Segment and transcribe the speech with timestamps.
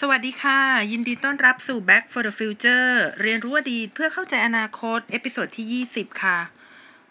[0.00, 0.60] สวัสดีค่ะ
[0.92, 2.88] ยินดีต้อนรับสู่ Back for the Future
[3.22, 5.66] เรียนรู้อดีตเพื่อเข้าใจอนาคต episode ที่
[5.96, 6.38] 20 ค่ะ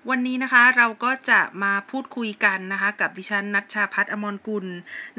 [0.10, 4.66] วันนี้นะคะเราก็จะมาพูดคุยกันนะคะ กับดิฉันนัชชาพัฒน์อมรกุล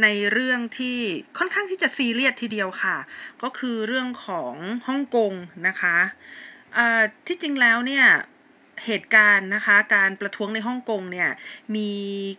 [0.03, 0.99] ในเรื่องที่
[1.39, 2.97] ค่อนข้างที่จะซีเรียสทีเดียวค่ะ
[3.43, 4.55] ก็คือเรื่องของ
[4.89, 5.33] ฮ่องกง
[5.67, 5.97] นะคะ
[7.27, 8.07] ที่จริงแล้วเนี่ย
[8.87, 11.31] เหตุการณ์นะคะ การประท้วงในฮ่องกงเนี่ย
[11.75, 11.91] มี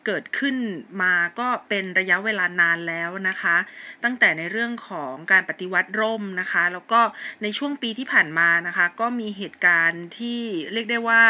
[0.06, 0.56] เกิดขึ้น
[1.02, 3.56] มาก็เป็นระยะเวลานานแล้วนะคะ
[4.04, 7.02] ตั้งแต่ในเรื่องของการปฏิวัติร่มนะคะ แล้วก็
[7.44, 10.40] ในช่วงปีที่ผ่านมานะคะ ก็มีเหตุการณ์ที่
[10.74, 11.24] เรียกได้ว่า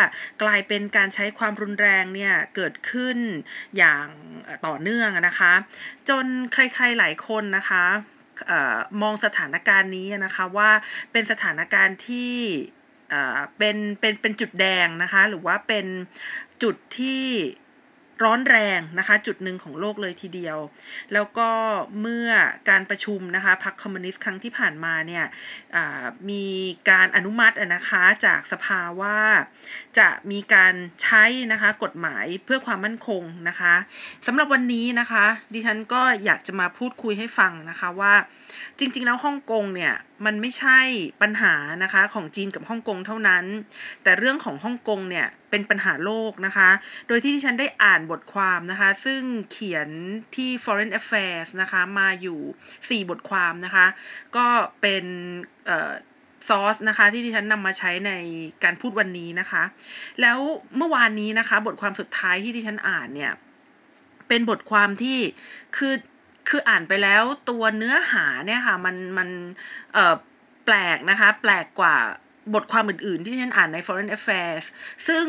[0.43, 3.17] กลายเป็นการใช้ความรุนแรงเนี่ยเกิดขึ้น
[3.77, 4.05] อย่าง
[4.67, 5.53] ต่อเนื่องนะคะ
[6.09, 7.85] จนใครๆหลายคนนะคะ
[8.51, 10.71] ออมองสถานการณ์นี้นะคะว่า
[11.11, 12.33] เป็นสถานการณ์ที่
[13.57, 15.85] เป็นเป็นเป็นจุดแดงนะคะ หรือว่าเป็น
[16.63, 17.23] จุดที่
[18.23, 20.57] ร้อนแรงนะคะ จุดหนึ่งของโลกเลยทีเดียว
[21.13, 21.49] แล้วก็
[22.01, 22.29] เมื่อ
[22.69, 25.25] การประชุมนะคะพรรคคอมมิวนิสต์ครั้งที่ผ่านมาเนี่ย
[26.29, 26.45] มี
[26.89, 29.19] การอนุมัตินะคะจากสภาว่า
[29.99, 33.73] จะมีการใช้นะคะกฎหมายเพื่อความมั่นคงนะคะ
[34.27, 38.13] สำหรับวันนี้นะคะ ดิฉันก็อยากจะมาพูดคุยให้ฟังนะคะว่า
[38.79, 39.93] จริงๆแล้วฮ่องกงเนี่ย
[40.25, 40.79] มันไม่ใช่
[41.21, 43.45] ปัญหานะคะของจีนกับฮ่องกงเท่านั้น
[44.03, 46.69] แต่เรื่องของฮ่องกงเนี่ยเป็นปัญหาโลกนะคะ
[47.07, 49.89] โดยที่ที่ฉันได้อ่านบทความนะคะ ซึ่งเขียน
[50.35, 53.85] ที่ Foreign Affairs นะคะมาอยู่ 4 บทความนะคะ
[54.35, 54.47] ก็
[54.81, 55.05] เป็น
[55.67, 55.93] เอ่อ
[56.49, 58.11] ซอสนะคะที่ดิฉันนำมาใช้ใน
[58.63, 59.63] การพูดวันนี้นะคะ
[60.21, 60.37] แล้ว
[60.77, 63.33] เมื่อวานนี้นะคะ บทความสุดท้ายที่ดิฉันอ่านเนี่ย
[64.27, 65.19] เป็นบทความที่
[65.77, 65.93] คือ
[66.49, 69.29] คืออ่านไปแล้วตัวเนื้อหาเนี่ยค่ะมันมัน
[69.93, 70.15] เอ่อ
[70.65, 71.95] แปลกนะคะ แปลกกว่า
[72.53, 74.65] บทความอื่นๆ ที่ฉันอ่านใน Foreign Affairs
[75.07, 75.25] ซึ่ง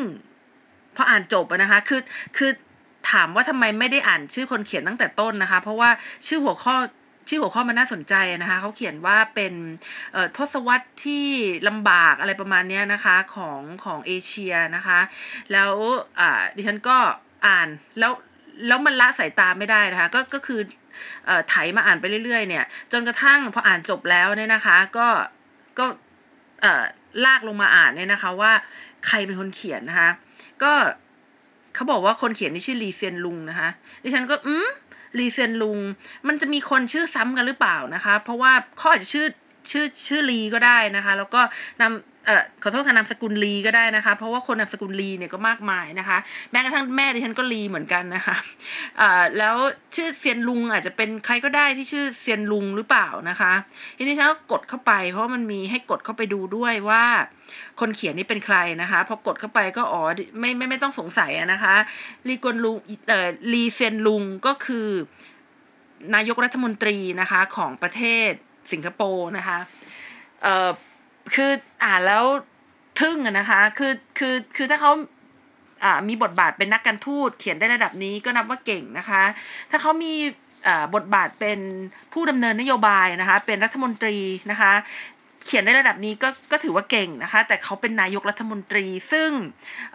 [0.97, 2.01] พออ่านจบนะคะ คือ
[2.37, 2.51] คือ
[3.11, 5.91] ถามว่าทำไมไม่ได้อ่านชื่อคนเขียนตั้งแต่ต้นนะคะ เพราะว่า
[6.27, 6.77] ชื่อหัวข้อ
[7.29, 9.55] ชื่อหัวข้อมันน่าสนใจนะคะเขาเขียนว่าเป็น
[10.37, 11.27] ทศวรรษที่
[11.69, 14.99] ลำบากอะไรประมาณนี้นะคะของของเอเชียนะคะ
[15.53, 15.73] แล้ว
[16.19, 16.97] อ่าดิฉันก็
[17.47, 17.69] อ่าน
[17.99, 18.13] แล้ว
[18.67, 20.61] แล้วมันละสายตาไม่ได้นะคะก็ก็คือ
[21.49, 25.09] ไถมาอ่านไปเรื่อยๆเนี่ยจนกระทั่งพออ่านจบแล้วเนี่ยนะคะก็
[25.79, 25.87] ก็
[27.25, 28.53] ลากลงมาอ่านเนี่ยนะคะว่า
[29.07, 30.11] ใครเป็นคนเขียนนะคะ
[30.63, 30.73] ก็
[31.75, 33.69] เขาบอกว่าคนเขียนนี่ชื่อลีเซียนลุงนะคะ
[34.03, 34.69] ดิฉันก็อืม
[35.19, 35.79] ลีเซียนลุง
[36.29, 39.27] มันจะมีคนชื่อซ้ำกันหรือเปล่านะคะ เพราะว่าเขาอาจจะชื่อ
[39.71, 41.41] ชื่อชื่อลีก็ได้นะคะ แล้วก็
[41.81, 46.19] นำ เอ่อขอโทษค่ะนามสกุลลีก็ได้นะคะ เพราะว่าคนนามสกุลลีเนี่ยก็มากมายนะคะ
[46.51, 48.37] แม้กระทั่งแม่ดิฉันก็ลีเหมือนกันนะคะ
[48.99, 49.57] เอ่าแล้ว
[49.95, 53.53] ชื่อเซียนลุงอาจจะเป็นใครก็ได้ที่ชื่อเซียนลุงหรือเปล่านะคะ
[53.97, 57.05] ทีนี้ฉันก็กดเข้าไป เพราะมันมีให้กดเข้าไปดูด้วยว่า
[57.81, 60.03] คนเขียนนี่เป็นใครนะคะพอกดเข้าไปก็อ๋อ
[60.41, 61.75] ไม่ไม่ไม่ต้องสงสัยนะคะ
[62.29, 62.77] ลีกวนลุง
[63.09, 64.89] เอ่อลีเซียนลุงก็คือ
[66.15, 68.31] นายกรัฐมนตรีนะคะของประเทศ
[68.73, 69.59] สิงคโปร์นะคะ
[70.43, 70.71] เอ่อ
[71.35, 71.51] คือ
[71.85, 72.25] อ่านแล้ว
[73.01, 74.93] ทึ่งอะนะคะ คือคือคือถ้าเขา
[75.85, 79.23] อ่ามีบทบาทเป็นนักการทูตเขียนได้ระดับนี้ก็นับว่าเก่งนะคะ
[79.71, 80.15] ถ้าเขามี
[80.67, 81.59] อ่าบทบาทเป็น
[82.13, 84.17] ผู้ดำเนินนโยบายนะคะ เป็นรัฐมนตรี
[84.51, 84.73] นะคะ
[85.47, 89.31] เขียนได้ระดับนี้ก็ก็ถือว่าเก่งนะคะ แต่เขาเป็นนายกรัฐมนตรีซึ่ง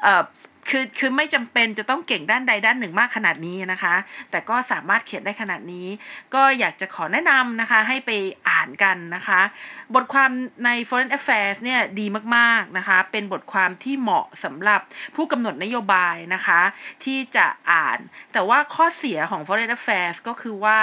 [0.01, 0.23] เอ่อ
[0.69, 3.95] คือคือไม่จำเป็นจะต้องเก่งด้านใดด้านหนึ่งมากขนาดนี้นะคะ
[4.31, 5.87] แต่ก็สามารถเขียนได้ขนาดนี้
[6.35, 8.11] ก็อยากจะขอแนะนำนะคะให้ไป
[8.49, 9.41] อ่านกันนะคะ
[9.95, 10.29] บทความ
[10.65, 14.79] ใน Foreign Affairs เนี่ยดีมากๆนะคะ เป็นบทความที่เหมาะสำหรับ
[15.15, 16.61] ผู้กำหนดนโยบายนะคะ
[17.03, 17.99] ที่จะอ่าน
[18.33, 20.79] แต่ว่าข้อเสียของ Foreign Affairs ก็คือว่า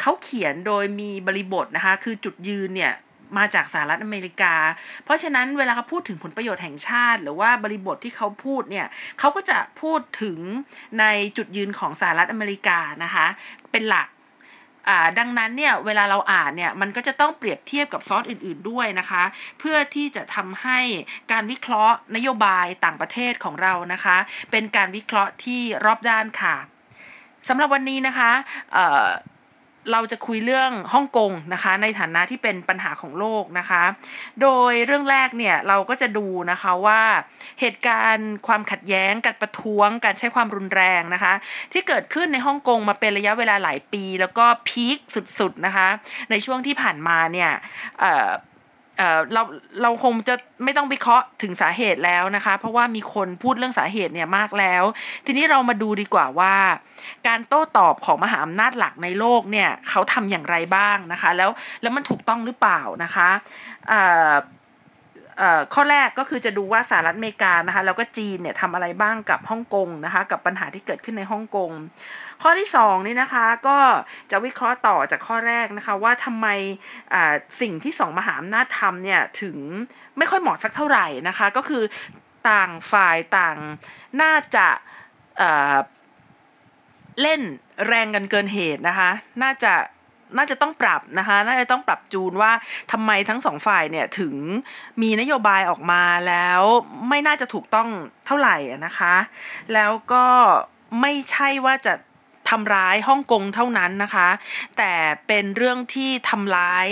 [0.00, 2.94] เขาเขียนโดยมีบริบทนะคะ คือจุดยืนเนี่ย
[3.38, 4.54] มาจากสหรัฐอเมริกา
[5.04, 8.86] เพราะฉะนั้นเวลาเขาพูดถึงผลประโยชน์แห่งชาติ หรือว่าบริบทที่เขาพูดเนี่ย
[9.18, 10.38] เขาก็จะพูดถึง
[11.00, 11.04] ใน
[11.36, 13.26] จุดยืนของสหรัฐอเมริกานะคะ
[13.72, 14.08] เป็นหลัก
[15.18, 19.22] ดังนั้นเนี่ยเวลาเราอ่านเนี่ยมันก็จะต้องเปรียบเทียบกับซอสอื่นๆด้วยนะคะ
[19.58, 20.78] เพื่อที่จะทำให้
[21.32, 24.16] การวิเคราะห์นโยบายต่างประเทศของเรานะคะ
[24.50, 26.56] เป็นการวิเคราะห์ที่รอบด้านค่ะ
[27.48, 28.30] สำหรับวันนี้นะคะ
[29.92, 33.82] เราจะคุยเรื่องฮ่องกงนะคะ ในฐานะที่เป็นปัญหาของโลกนะคะ
[34.42, 37.02] โดยเรื่องแรกเนี่ยเราก็จะดูนะคะว่า
[37.60, 41.34] เหตุการณ์ความขัดแย้งการประท้วง การใช้ความรุนแรงนะคะ
[41.72, 44.98] ที่เกิดขึ้นในฮ่องกงมาเป็นระยะเวลาหลายปี แล้วก็พีค
[45.38, 45.88] สุดๆนะคะ
[46.30, 47.50] ในช่วงที่ผ่านมาเนี่ย
[49.32, 49.42] เรา
[49.82, 54.82] เราคงจะไม่ต้องวิเคราะห์ถึงสาเหตุแล้วนะคะ เพราะว่ามีคนพูดเรื่องสาเหตุเนี่ยมากแล้ว
[55.26, 56.54] ทีนี้เรามาดูดีกว่าว่า
[57.28, 61.50] การโต้ตอบของมหาอำนาจหลักในโลกเนี่ยเขาทำอย่างไรบ้างนะคะ แล้ว
[61.82, 63.28] แล้วมันถูกต้องหรือเปล่านะคะ
[65.74, 71.70] ข้อแรกก็คือจะดูว่าสหรัฐอเมริกานะคะแล้วก็จีนเนี่ยทำอะไรบ้างกับฮ่องกงนะคะ กับปัญหาที่เกิดขึ้นในฮ่องกง
[72.42, 73.78] ข้อที่2นี่นะคะก็
[74.30, 76.46] จะวิเคราะห์ต่อจากข้อแรกนะคะว่าทำไม
[77.60, 79.56] สิ่งที่สองมหาอำนาจทำเนี่ยถึง
[80.18, 81.82] ไม่ค่อยเหมาะสักเท่าไหร่นะคะ ก็คือ
[82.50, 83.56] ต่างฝ่ายต่าง
[84.22, 84.66] น่าจะ
[87.22, 87.40] เล่น
[87.86, 89.10] แรงกันเกินเหตุนะคะ
[89.42, 89.72] น่าจะ
[90.36, 92.52] น่าจะต้องปรับนะคะ น่าจะต้องปรับจูนว่า
[92.92, 94.34] ทำไมทั้งสองฝ่ายเนี่ยถึง
[95.02, 96.62] มีนโยบายออกมาแล้ว
[97.08, 97.88] ไม่น่าจะถูกต้อง
[98.26, 99.14] เท่าไหร่นะคะ
[99.74, 100.26] แล้วก็
[101.00, 101.94] ไม่ใช่ว่าจะ
[102.50, 104.28] ทำร้ายฮ่องกงเท่านั้นนะคะ
[104.78, 104.92] แต่
[105.26, 106.88] เป็นเรื่องที่ทำร้าย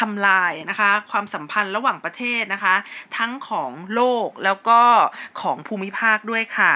[0.00, 2.74] ทำลายนะคะ ความสัมพันธ์ระหว่างประเทศนะคะ
[3.16, 4.80] ทั้งของโลกแล้วก็
[5.40, 6.74] ของภูมิภาคด้วยค่ะ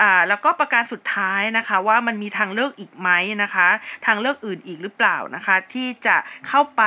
[0.00, 3.10] อ่าแล้วก็ประการสุดท้ายนะคะว่ามันมีทางเลือกอีกไหม
[3.42, 3.68] นะคะ
[4.06, 6.16] ทางเลือกอื่นอีกหรือเปล่านะคะ ที่จะ
[6.48, 6.82] เข้าไป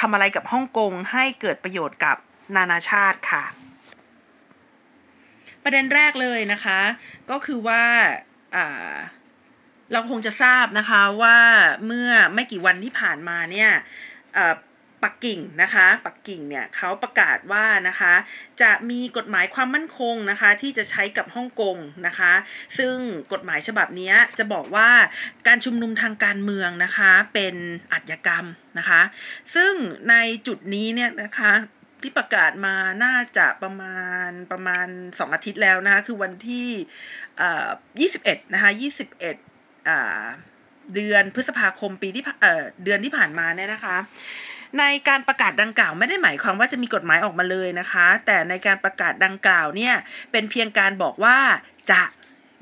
[0.00, 2.16] ทำอะไรกับฮ่องกงให้เกิดประโยชน์กับ
[2.56, 3.44] นานาชาติค่ะ
[5.64, 6.80] ประเด็นแรกเลยนะคะ
[7.30, 7.82] ก็คือว่า
[9.92, 11.38] เราคงจะทราบนะคะว่า
[11.86, 13.70] เมื่อไม่กี่วันที่ผ่านมาเนี่ย
[15.04, 18.14] ปักกิ่งนะคะปักกิ่งเนี่ยเขาประกาศว่านะคะ
[18.62, 21.76] จะมีกฎหมายความมั่นคงนะคะที่จะใช้กับฮ่องกง
[22.06, 22.32] นะคะ
[22.78, 22.94] ซึ่ง
[23.32, 24.90] กฎหมายฉบับนี้จะบอกว่า
[25.46, 27.54] การชุมนุมทางการเมืองนะคะเป็น
[27.92, 28.44] อัจญกรรม
[28.78, 29.00] นะคะ
[29.54, 29.72] ซึ่ง
[30.10, 30.14] ใน
[30.46, 31.52] จุดนี้เนี่ยนะคะ
[32.02, 32.74] ที่ประกาศมา
[33.04, 33.98] น่าจะประมา
[34.28, 36.68] ณประมาณ 2 อาทิตย์แล้วนะคะคือวันที่
[38.00, 39.08] ยี่สิบเอ็ดนะคะยี่สิบ
[40.94, 42.22] เดือนพฤษภาคมปีที่
[42.84, 43.96] เดือนที่ผ่านมาเนี่ยนะคะ
[44.78, 49.94] ในการประกาศดังกล่าวไม่ได้หมายความว่าจะมีกฎหมายออกมาเลยนะคะ แต่ในการประกาศดังกล่าวเนี่ย
[50.32, 51.36] เป็นเพียงการบอกว่า
[51.90, 52.02] จะ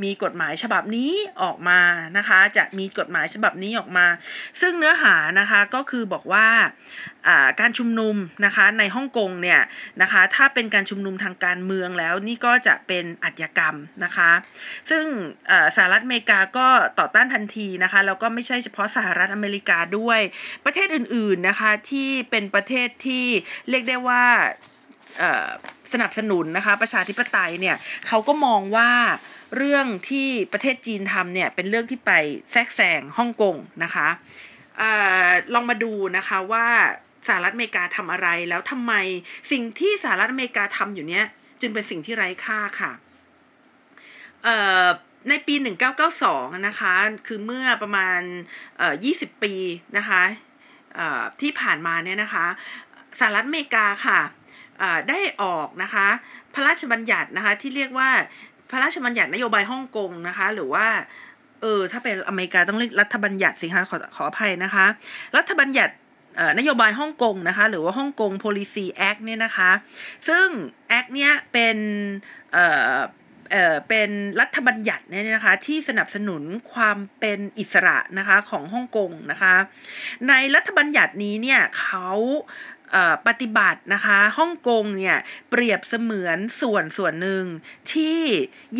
[0.02, 1.12] มีกฎหมายฉบับนี้
[1.42, 1.80] ออกมา
[2.16, 4.06] นะคะ จะมีกฎหมายฉบับนี้ออกมา
[4.60, 6.46] ซึ่งเนื้อหานะคะก็คือบอกว่า
[7.60, 9.60] การชุมนุมนะคะในฮ่องกงเนี่ย
[10.02, 14.30] นะคะถ้าเป็นการชุมนุมทางการเมืองแล้วนี่ก็จะเป็นอัจกรรมนะคะ
[14.90, 15.04] ซึ่ง
[15.76, 20.20] สหรัฐอเมริกาก็ต่อต้านทันทีนะคะแล้วก็ไม่ใช่เฉพาะสหรัฐอเมริกาด้วย
[20.64, 23.26] ประเทศอื่นๆนะคะที่เป็นประเทศที่
[23.68, 24.24] เรียกได้ว่า
[25.92, 27.76] สนับสนุนนะคะประชาธิปไตยเนี่ย
[28.06, 28.90] เขาก็มองว่า
[29.56, 32.12] เรื่องที่ประเทศจีนทำเนี่ยเป็นเรื่องที่ไป
[32.52, 34.08] แทรกแซงฮ่องกงนะคะ
[34.80, 34.82] อ
[35.54, 36.66] ลองมาดูนะคะว่า
[37.26, 38.92] สหรัฐอเมริกาทำอะไรแล้วทำไม
[39.50, 41.24] สิ่งที่สหรัฐอเมริกาทำอยู่เนี้ย
[41.60, 42.92] จึงเป็นสิ่งที่ไร้ค่าค่ะ
[45.28, 45.54] ในปี
[46.10, 46.94] 1992 นะคะ
[47.26, 48.20] คือเมื่อประมาณ
[48.82, 49.54] 20 ปี
[49.98, 50.22] นะคะ
[51.40, 52.46] ที่ผ่านมาเนี่ยนะคะ
[53.18, 54.20] สหรัฐอเมริกาค่ะ
[55.08, 56.06] ได้ออกนะคะ
[56.54, 58.10] พระราชบัญญัตินะคะที่เรียกว่า
[58.70, 60.86] พระราชบัญญัตินโยบายฮ่องกงนะคะ หรือว่า
[61.62, 64.86] เออถ้าเป็นอเมริกาต้องเรียกรัฐบัญญัติสิคะขอขออภัยนะคะ
[65.36, 65.94] รัฐบัญญัติ
[66.58, 69.70] นโยบายฮ่องกงนะคะ หรือว่าฮ่องกง policy act เนี่ยนะคะ
[70.28, 70.46] ซึ่ง
[70.98, 71.76] act เนี้ยเป็น
[72.52, 72.66] เอ่
[72.96, 72.98] อ
[73.52, 74.10] เอ่อเป็น
[74.40, 76.42] รัฐบัญญัติเนี่ยนะคะที่สนับสนุน
[76.72, 79.54] ความเป็นอิสระนะคะของฮ่องกงนะคะ
[80.28, 82.08] ในรัฐบัญญัตินี้เนี่ยเขา
[83.26, 85.16] ปฏิบัตินะคะฮ่องกงเนี่ย
[85.50, 87.44] เปรียบเสมือนส่วนส่วนหนึ่ง
[87.92, 88.20] ที่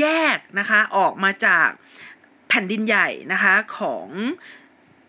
[0.01, 0.07] แย
[0.37, 1.69] กนะคะออกมาจาก
[2.49, 4.09] แผ่นดินใหญ่นะคะของ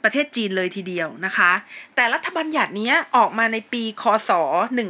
[0.08, 1.52] ประเทศจีนเลยทีเดียวนะคะ
[1.96, 4.32] แต่รัฐบัญญัตินี้ออกมาในปีคศ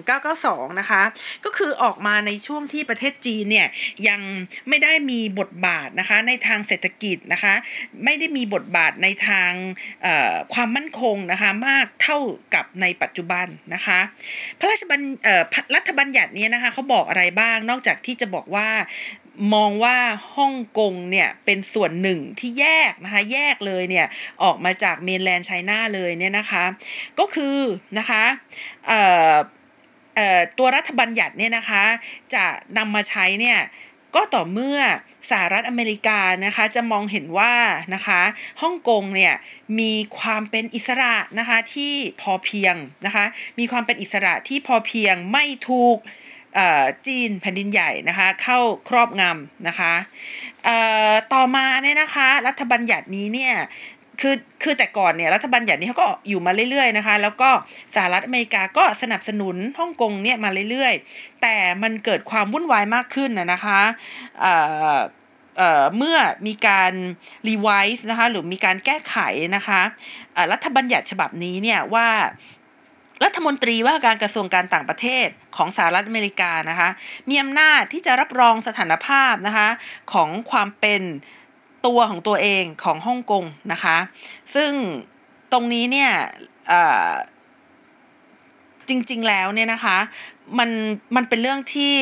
[0.05, 1.01] 1992 นะคะ
[1.45, 3.67] ก็คือออกมาในช่วงที่ประเทศจีนเนี่ย
[4.07, 4.21] ยัง
[4.67, 7.53] ไม่ได้มีบทบาทนะคะในทางเศรษฐกิจนะคะ
[8.03, 9.51] ไม่ได้มีบทบาทในทาง
[10.53, 12.19] ความมั่นคงนะคะมากเท่า
[12.53, 13.99] กับในปัจจุบันนะคะ
[14.59, 15.01] พระราชบัญ
[15.75, 18.67] รัฐบัญญัตินี้นะคะเขาบอกอะไรบ้างนอกจากที่จะบอกว่า
[19.53, 19.97] มองว่า
[20.35, 24.07] ฮ่องกงเนี่ยเป็นส่วนหนึ่งที่แยกนะคะแยกเลยเนี่ย
[24.43, 26.63] ออกมาจากเมนแลนด์ไชน่าเลยเนี่ยนะคะ
[27.19, 27.57] ก็คือ
[27.97, 28.23] นะคะ
[30.57, 31.83] ตัวรัฐบัญญัติเนี่ยนะคะ
[32.33, 32.45] จะ
[32.77, 33.59] นำมาใช้เนี่ย
[34.15, 34.79] ก็ต่อเมื่อ
[35.29, 37.55] สหรัฐอเมริกานะคะจะมองเห็นว่า
[37.93, 38.21] นะคะ
[38.61, 39.33] ฮ่องกงเนี่ย
[39.79, 42.75] มีความเป็นอิสระนะคะที่พอเพียง
[43.05, 43.25] นะคะ
[43.59, 45.97] มีความเป็นอิสระที่พอเพียงไม่ถูก
[47.07, 49.93] จีนแผ่นดินใหญ่นะคะเข้าครอบงำนะคะ
[51.33, 53.53] ต่อมาเนี่ยนะคะรัฐบัญญัตินี้เนี่ย
[54.21, 57.49] คือคือแต่ก่อนเนี่ยรัฐบัญญัตินี้เขาก็อยู่มาเรื่อยๆนะคะ แล้วก็
[57.95, 63.81] สหรัฐอเมริกาก็สนับสนุนฮ่องกงเนี่ยมาเรื่อยๆ แต่มันเกิดความวุ่นวายมากขึ้นนะคะ
[65.97, 66.93] เมื่อมีการ
[67.47, 69.17] รีไวซ์นะคะหรือมีการแก้ไข
[69.55, 69.81] นะคะ
[70.51, 72.07] รัฐบัญญัติฉบับนี้เนี่ยว่า
[73.23, 76.89] รัฐมนตรีว่าการกระทรวงการต่างประเทศของสหรัฐอเมริกานะคะ
[77.29, 79.69] มีอำนาจที่จะรับรองสถานภาพนะคะ
[80.13, 81.01] ของความเป็น
[81.85, 83.97] ตัวของตัวเองของฮ่องกงนะคะ
[84.55, 84.71] ซึ่ง
[85.51, 86.11] ตรงนี้เนี่ย
[88.89, 89.97] จริงๆแล้วเนี่ยนะคะ
[90.59, 90.69] มัน
[91.15, 91.95] มันเป็นเรื่องที่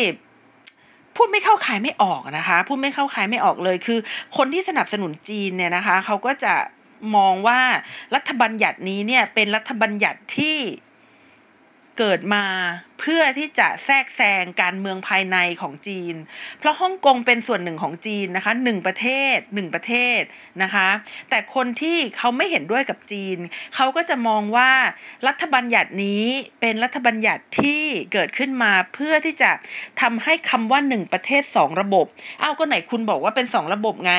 [1.16, 4.00] พูดไม่เข้าขายไม่ออกนะคะพูดไม่เข้าขายไม่ออกเลยคือ
[4.38, 6.54] คนที่สนับสนุนจีนเนี่ยนะคะเขาก็จะ
[7.16, 7.60] มองว่า
[8.16, 10.58] รัฐบัญญัตินี้เนี่ยเป็นรัฐบัญญัติที่
[11.98, 12.44] เกิดมา
[13.00, 16.16] เพื่อที่จะแทรกแซงการเมืองภายในของจีน
[16.60, 20.22] เพราะฮ่องกงเป็นส่วนหนึ่งของจีนนะคะหนึ่งประเทศหนึ่งประเทศ
[20.64, 20.88] นะคะ
[21.30, 23.38] แต่คนที่เขาไม่เห็นด้วยกับจีน
[23.76, 24.72] เขาก็จะมองว่า
[25.28, 26.26] รัฐบัญญัตินี้
[26.62, 27.84] เป็นรัฐบัญญัติที่
[28.14, 29.52] เกิดขึ้นมาเพื่อที่จะ
[30.02, 32.06] ทำให้คำว่าหนึ่งประเทศสองระบบ
[32.40, 34.14] เอาก็ไหนคุณบอกว่าเป็นสองระบบไง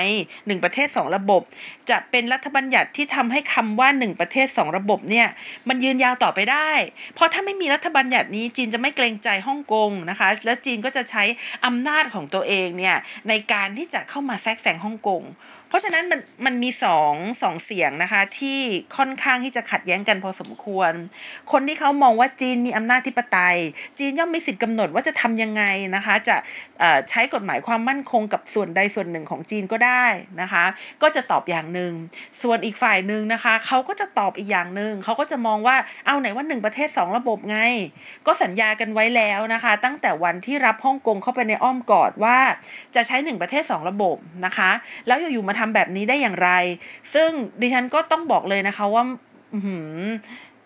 [0.46, 1.42] หนึ่งประเทศสองระบบ
[1.90, 5.28] จะเป็นรัฐบัญญัติที่ทำให้คำว่าหนึ่งประเทศสองระบบเนี่ย
[5.68, 6.70] มันยืนยาวต่อไปได้
[7.14, 11.24] เพราะถ้าไม่มีรัฐบัญญัตินี้จีนจะไม่เกรงใจฮ่องกงนะคะ แล้วจีนก็จะใช้
[11.66, 12.96] อำนาจของตัวเองเนี่ย
[13.28, 15.22] ในการที่จะเข้ามาแทรกแซงฮ่องกง
[15.68, 18.58] เพราะฉะนั้นมันมันมีสองสองเสียงนะคะ ที่
[18.96, 20.92] ค่อนข้างที่จะขัดแย้งกันพอสมควร
[21.52, 23.58] คนที่เขามองว่าจีนมีอำนาจทิปไตย
[23.98, 25.62] จีนย่อมมีสิทธิ์กำหนดว่าจะทำยังไง
[25.94, 26.36] นะคะ จะ
[27.10, 30.04] ใช้กฎหมายความมั่นคงกับส่วนใดส่วนหนึ่งของจีนก็ได้
[30.40, 30.64] นะคะ
[31.02, 31.92] ก็จะตอบอย่างหนึ่ง
[32.42, 37.58] ส่วนอีกฝ่ายหนึ่งนะคะเขาก็จะตอบอีกอย่างหนึ่งเขาก็จะมองว่าเอาไหนว่าหนึ่งประเทศ2ระบบไง
[38.26, 42.38] ก็สัญญากันไว้แล้วนะคะ ตั้งแต่วันที่รับฮ่องกงเข้าไปในอ้อมกอดว่า
[42.94, 44.70] จะใช้1ประเทศ2ระบบนะคะ
[45.06, 46.50] แล้วอยู่ๆมาทำแบบนี้ได้อย่างไร
[47.14, 49.02] ซึ่งดิฉันก็ต้องบอกเลยนะคะว่า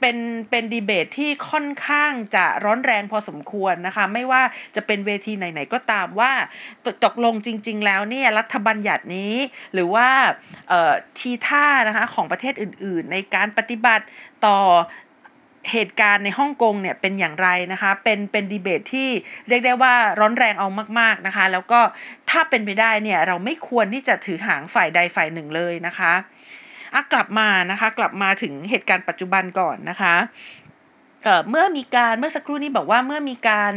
[0.01, 0.19] เป็น
[0.51, 4.43] เป็นดีเบตที่ค่อนข้างจะร้อนแรงพอสมควรนะคะ ไม่ว่า
[4.77, 6.33] จะเป็นเวทีไหนๆก็ตามว่า
[7.05, 9.35] ตกลงจริง ๆ แล้วเนี่ยรัฐบัญญัตินี้
[9.75, 10.09] หรือว่า
[11.19, 14.05] ทีท่านะคะของประเทศอื่น ๆ ในการปฏิบัติ
[14.47, 14.59] ต่อ
[15.73, 19.09] เหตุการณ์ในฮ่องกงเนี่ยเป็นอย่างไรนะคะ เป็นเป็นดีเบตที่
[19.49, 20.69] เรียกได้ว่าร้อนแรงเอา
[21.01, 21.81] มาก ๆนะคะ แล้วก็
[22.31, 26.13] ถ้าเป็นไปได้เนี่ยเราไม่ควรที่จะถือหางฝ่ายใดฝ่ายหนึ่งเลยนะคะ
[26.95, 30.15] อะกลับมานะคะ กลับมาถึงเหตุการณ์ปัจจุบันก่อนนะคะ
[31.51, 33.75] เมื่อมีการเมื่อสักครู่นี้บอกว่าเมื่อมีการ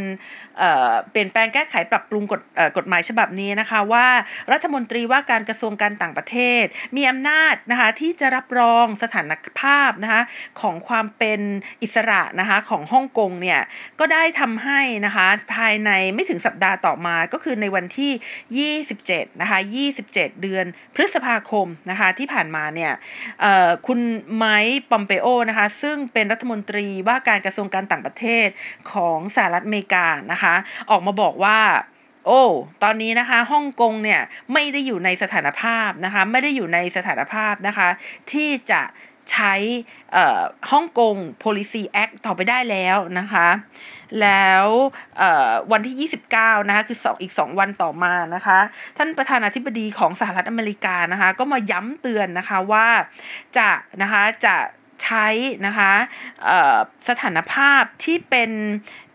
[1.12, 2.42] เปลี่ยนแปลงแก้ไขปรับปรุงกฎ
[2.78, 4.08] กฎหมายฉบับนี้นะคะว่า
[4.52, 6.64] รัฐมนตรีว่าการกระทรวงการต่างประเทศ
[6.96, 10.22] มีอำนาจนะคะที่จะรับรองสถานภาพนะคะ
[10.62, 11.40] ของความเป็น
[11.84, 13.62] อิสระนะคะของฮ่องกงเนี่ย
[14.00, 19.60] ก็ได้ทำให้นะคะภายในไม่ถึงสัปดาห์ต่อมาก็คือในวันที่ 27นะคะ
[20.00, 22.92] 27 เดือนพฤษภาคมนะคะที่ผ่านมาเนี่ย
[23.88, 24.00] คุณ
[24.36, 28.48] ไมค์ปอมเปโอนะคะซึ่งเป็นรัฐมนตรีว่าการการกระทรวงการต่างประเทศ
[28.92, 30.56] ของสหรัฐอเมริกานะคะ
[30.92, 31.60] ออกมาบอกว่า
[32.26, 32.44] โอ้
[32.84, 34.22] ตอนนี้นะคะฮ่องกงเนี่ย
[34.54, 37.90] ไม่ได้อยู่ในสถานภาพนะคะ ไม่ได้อยู่ในสถานภาพนะคะ
[38.32, 38.82] ที่จะ
[39.32, 39.54] ใช้
[40.72, 43.48] ฮ่องกง policy act ต่อไปได้แล้วนะคะ
[44.22, 44.66] แล้ว
[45.72, 48.60] วันที่ 29 นะคะ คือ 2 อีก 2 วันต่อมานะคะ
[48.98, 52.88] ท่านประธานาธิบดีของสหรัฐอเมริกานะคะ ก็มาย้ำเตือนนะคะว่า
[53.58, 53.70] จะ
[54.02, 54.56] นะคะจะ
[55.04, 55.28] ใช้
[55.66, 55.92] นะคะ
[57.10, 58.52] สถานภาพที่เป็น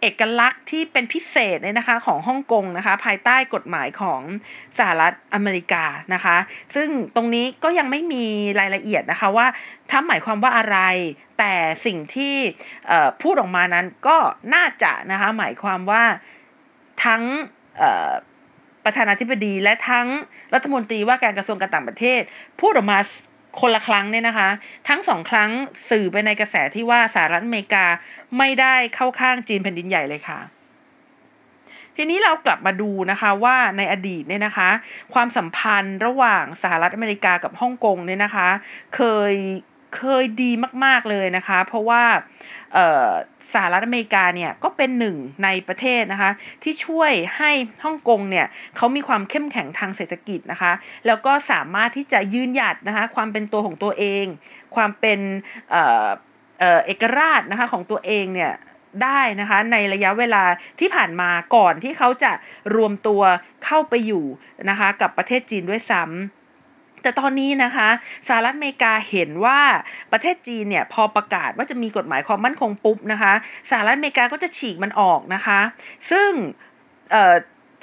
[0.00, 4.20] เอกลักษณ์ที่เป็นพิเศษเลยนะคะของฮ่องกงนะคะภายใต้กฎหมายของ
[4.78, 6.36] สหรัฐอเมริกานะคะ
[6.74, 8.24] ซึ่งตรงนี้ก็ยังไม่มี
[8.60, 9.46] รายละเอียดนะคะว่า
[9.90, 10.78] ทำหมายความว่าอะไร
[11.38, 11.54] แต่
[11.86, 12.36] สิ่งที่
[13.22, 14.16] พูดออกมานั้นก็
[14.54, 16.04] น่าจะนะคะหมายความว่า
[17.04, 17.22] ทั้ง
[18.84, 20.06] ประธานาธิบดีและทั้ง
[20.54, 22.20] รัฐมนตรีว่าการกระทรวงการต่างประเทศ
[22.60, 22.98] พูดออกมา
[23.60, 24.48] คนละครั้งเนี่ยนะคะ
[24.88, 25.50] ทั้งสองครั้ง
[25.90, 27.86] สื่อไปในกระแสที่ว่าสหรัฐอเมริกา
[28.38, 30.40] ไม่ได้เข้าข้างจีนแผ่นดินใหญ่เลยค่ะ
[32.00, 34.70] ทีนี้เรากลับมาดูนะคะว่าในอดีตเนี่ยนะคะ
[35.14, 38.48] ความสัมพันธ์ระหว่างสหรัฐอเมริกากับฮ่องกงเนี่ยนะคะ
[38.96, 39.00] เค
[39.32, 39.34] ย
[39.96, 40.50] เคยดี
[40.84, 42.02] มากๆเลยนะคะ เพราะว่า
[43.52, 46.30] สหรัฐอเมริกาเนี่ยก็เป็นหนึ่งในประเทศนะคะ
[46.62, 47.50] ที่ช่วยให้
[47.84, 50.72] ฮ่องกงเนี่ยเขามีความเข้มแข็งทางเศรษฐกิจนะคะ
[51.06, 54.24] แล้วก็สามารถที่จะยืนหยัดนะคะความเป็นตัวของตัวเอง
[54.76, 55.20] ความเป็น
[56.86, 58.52] เอกราชนะคะของตัวเองเนี่ย
[59.02, 60.44] ได้นะคะในระยะเวลา
[60.80, 62.32] ที่ผ่านมาก่อนที่เขาจะ
[62.76, 63.22] รวมตัว
[63.64, 64.24] เข้าไปอยู่
[64.70, 66.37] นะคะกับประเทศจีนด้วยซ้ำ
[67.02, 67.88] แต่ตอนนี้นะคะ
[68.28, 69.60] สหรัฐอเมริกาเห็นว่า
[70.12, 73.32] ประเทศจีนเนี่ยพอประกาศว่าจะมีกฎหมายความมั่นคงปุ๊บนะคะ
[73.70, 75.60] สหรัฐอเมริกาก็จะฉีกมันออกนะคะ
[76.10, 76.30] ซึ่ง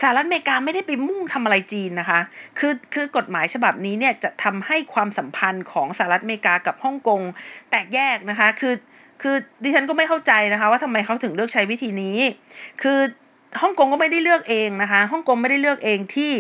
[0.02, 2.20] สหรัฐอเมริกาไม่ได้ไปมุ่งทำอะไรจีนนะคะ
[2.60, 7.22] คือคือกฎหมายฉบับนี้เนี่ยจะทำให้ความสัมพันธ์ของสหรัฐอเมริกากับฮ่องกง
[7.70, 8.74] แตกแยกนะคะ คือ
[9.22, 12.18] คือดิฉันก็ไม่เข้าใจนะคะ ว่าทำไมเขาถึงเลือกใช้วิธีนี้
[12.82, 13.00] คือ
[13.62, 16.34] ฮ่องกงก็ไม่ได้เลือกเองนะคะฮ่องกงไม่ได้เลือกเองที่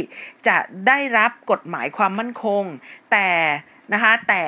[0.48, 0.58] จะ
[0.88, 2.64] ได้รับกฎหมายความมั่นคง
[3.12, 3.28] แต่
[3.94, 4.44] นะคะแต่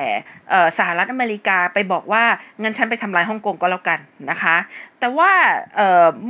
[0.78, 2.24] สหรัฐอเมริกาไปบอกว่า
[2.62, 3.98] งั้นฉันไปทำลายฮ่องกงก็แล้วกัน
[4.30, 4.56] นะคะ
[5.00, 5.32] แต่ว่า
[5.76, 5.78] เ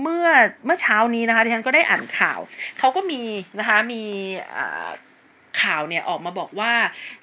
[0.03, 0.27] เมื่อ
[0.65, 2.39] เมื่อเช้านี้นะคะที่ฉันก็ได้อ่านข่าว
[2.79, 3.23] เขาก็มี
[3.59, 4.03] นะคะมี
[5.63, 6.73] ข่าวเนี่ยออกมาบอกว่า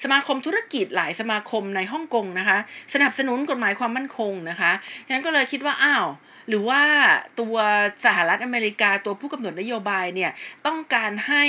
[0.04, 2.58] สมาคมธุรกิจหลายสมาคมในฮ่องกงนะคะ
[2.94, 4.72] สนับสนุนกฎหมายความมั่นคงนะคะ
[5.06, 6.08] ฉะนั้นก็เลยคิดว่าอ้าว
[6.48, 6.82] หรือว่า
[7.40, 7.56] ตัว
[8.06, 10.32] สหรัฐอเมริกาตัวผู้กำหนดนโยบายเนี่ย
[10.66, 11.44] ต้องการให้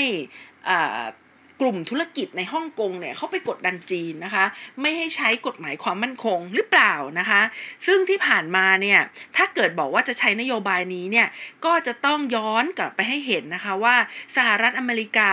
[1.60, 4.44] กลุ่มธุรกิจในฮ่องกงเนี่ยเขาไปกดดันจีนนะคะ
[4.80, 7.42] ไม่ให้ใช้กฎหมายความมั่นคงหรือเปล่านะคะ
[7.86, 9.00] ซึ่งที่ผ่านมาเนี่ย
[9.36, 11.28] ถ้าเกิดบอกว่าจะใช้นโยบายนี้เนี่ย
[11.64, 13.96] ก็จะต้องย้อนกลับไปให้เห็นนะคะว่า
[14.36, 15.32] สหรัฐอเมริกา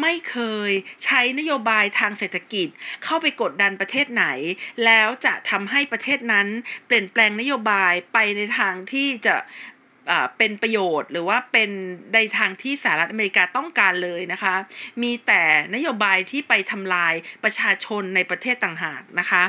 [0.00, 0.36] ไม่เค
[0.68, 0.70] ย
[1.04, 2.68] ใช้นโยบายทางเศรษฐกิจ
[3.04, 4.24] เข้าไปกดดันประเทศไหน
[4.84, 6.46] แล้วจะทำให้ประเทศนั้น
[6.86, 9.34] เปลี่ยนแปลงนโยบายไปในทางที่จะ
[10.38, 11.70] เป็นประโยชน์ หรือว่าเป็น
[12.14, 14.54] ในทางที่สหรัฐอเมริกาต้องการเลยนะคะ
[15.02, 15.42] มีแต่
[15.74, 19.42] นโยบายที่ไปทำลายประชาชนในประเทศต่างหากนะคะ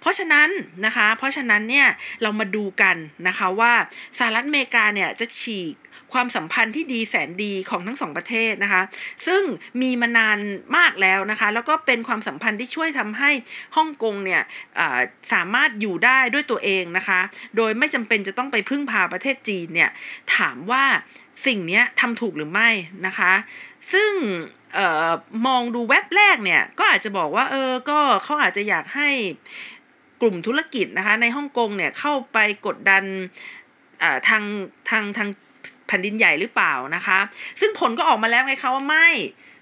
[0.00, 0.48] เพราะฉะนั้น
[0.86, 1.88] นะคะ เพราะฉะนั้นเนี่ย
[2.22, 2.96] เรามาดูกัน
[3.28, 3.72] นะคะว่า
[4.18, 5.74] สหรัฐอเมริกาเนี่ยจะฉีก
[6.12, 8.82] ความสัมพันธ์ที่ดีแสนดีของทั้งสองประเทศนะคะ
[9.26, 9.42] ซึ่ง
[9.82, 10.38] มีมานาน
[10.76, 13.30] มากแล้วนะคะ แล้วก็เป็นความสัมพันธ์ที่ช่วยทำให้
[13.76, 14.42] ฮ่องกงเนี่ย
[15.32, 17.20] สามารถอยู่ได้ด้วยตัวเองนะคะ
[17.56, 19.90] โดยไม่จำเป็นจะต้องไปพึ่งพาประเทศจีนเนี่ย
[20.36, 20.84] ถามว่า
[21.46, 22.70] สิ่งนี้ทำถูกหรือไม่
[23.06, 23.32] นะคะ
[23.92, 24.12] ซึ่ง
[24.78, 25.10] ออ
[25.46, 29.10] มองดูเว็บแรกเนี่ย ก็อาจจะบอกว่า เออ ก็เขาอาจจะอยากให้
[30.22, 33.04] กลุ่มธุรกิจนะคะ ในฮ่องกงเนี่ยเข้าไปกดดัน
[34.28, 34.44] ทาง
[34.90, 35.28] ทางทาง
[35.86, 37.18] แผ่นดินใหญ่หรือเปล่านะคะ
[37.60, 39.08] ซึ่งผลก็ออกมาแล้วไงคะว่าไม่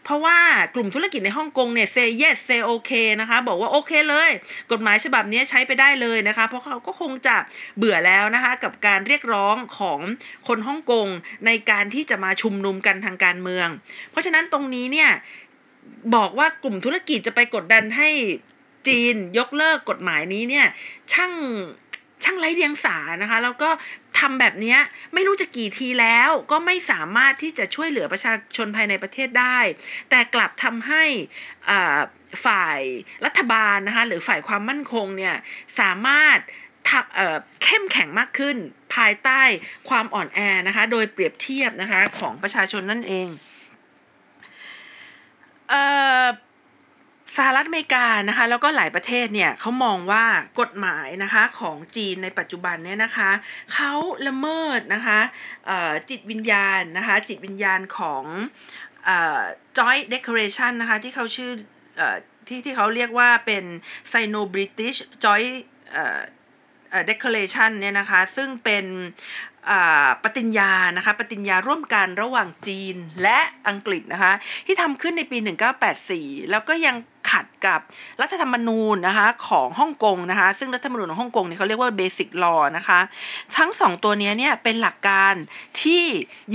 [0.04, 0.38] เพราะว่า
[0.74, 4.30] กลุ่มธุรกิจในฮ่องกงเนี่ย say yes say okay นะคะ บอกว่าโอเคเลย
[4.72, 7.36] กฎหมายฉบับนี้ใช้ไปได้เลยนะคะ เพราะเขาก็คงจะ
[7.76, 10.00] เบื่อแล้วนะคะ กับการเรียกร้องของ
[10.48, 11.06] คนฮ่องกง
[11.46, 13.68] ในการที่จะมาชุมนุมกันทางการเมือง
[14.10, 15.10] เพราะฉะนั้นตรงนี้เนี่ย
[16.16, 18.08] บอกว่ากลุ่มธุรกิจจะไปกดดันให้
[18.88, 20.66] จีนยกเลิกกฎหมายนี้เนี่ย
[21.12, 21.32] ช่าง
[22.24, 23.70] ช่างไร้เดียงสานะคะ แล้วก็
[24.18, 24.76] ทำแบบนี้
[25.14, 29.58] ไม่รู้จะกี่ทีแล้วก็ไม่สามารถที่จะช่วยเหลือประชาชนภายในประเทศได้
[30.10, 31.04] แต่กลับทำให้
[32.46, 32.80] ฝ่าย
[33.24, 35.34] รัฐบาลนะคะหรือฝ่ายความมั่นคงเนี่ย
[35.80, 36.38] สามารถ
[37.64, 38.56] เข้มแข็งมากขึ้น
[38.94, 39.42] ภายใต้
[39.88, 43.28] ความอ่อนแอนะคะ โดยเปรียบเทียบนะคะของประชาชนนั่นเอง
[47.36, 50.24] สหรัฐอเมริกานะคะแล้วก็หลายประเทศเนี่ยเขามองว่า
[50.60, 53.30] กฎหมายนะคะของจีนในปัจจุบันเนี่ยนะคะ
[53.74, 53.92] เขา
[54.26, 55.18] ละเมิดนะคะ
[56.10, 58.24] จิตวิญญาณนะคะจิตวิญญาณของ
[59.78, 61.50] joint declaration นะคะที่เขาชื่อ
[62.48, 63.64] ที่ที่เขาเรียกว่าเป็น
[64.12, 65.54] Sino-British Joint
[67.10, 68.84] Declaration เนี่ยนะคะซึ่งเป็น
[70.24, 74.32] ปฏิญญานะคะปฏิญญาร่วมกันระหว่างจีนและอังกฤษนะคะ
[74.66, 75.38] ที่ทำขึ้นในปี
[75.94, 76.96] 1984 แล้วก็ยัง
[77.34, 77.80] ขัดกับ
[78.22, 83.00] รัฐธรรมนูญนะคะของฮ่องกงนะคะ ซึ่งรัฐธรรมนูญของฮ่องกงเนี่ยเขาเรียกว่า Basic Law นะคะ
[83.56, 85.34] ทั้งสองตัวนี้เนี่ยเป็นหลักการ
[85.82, 86.04] ที่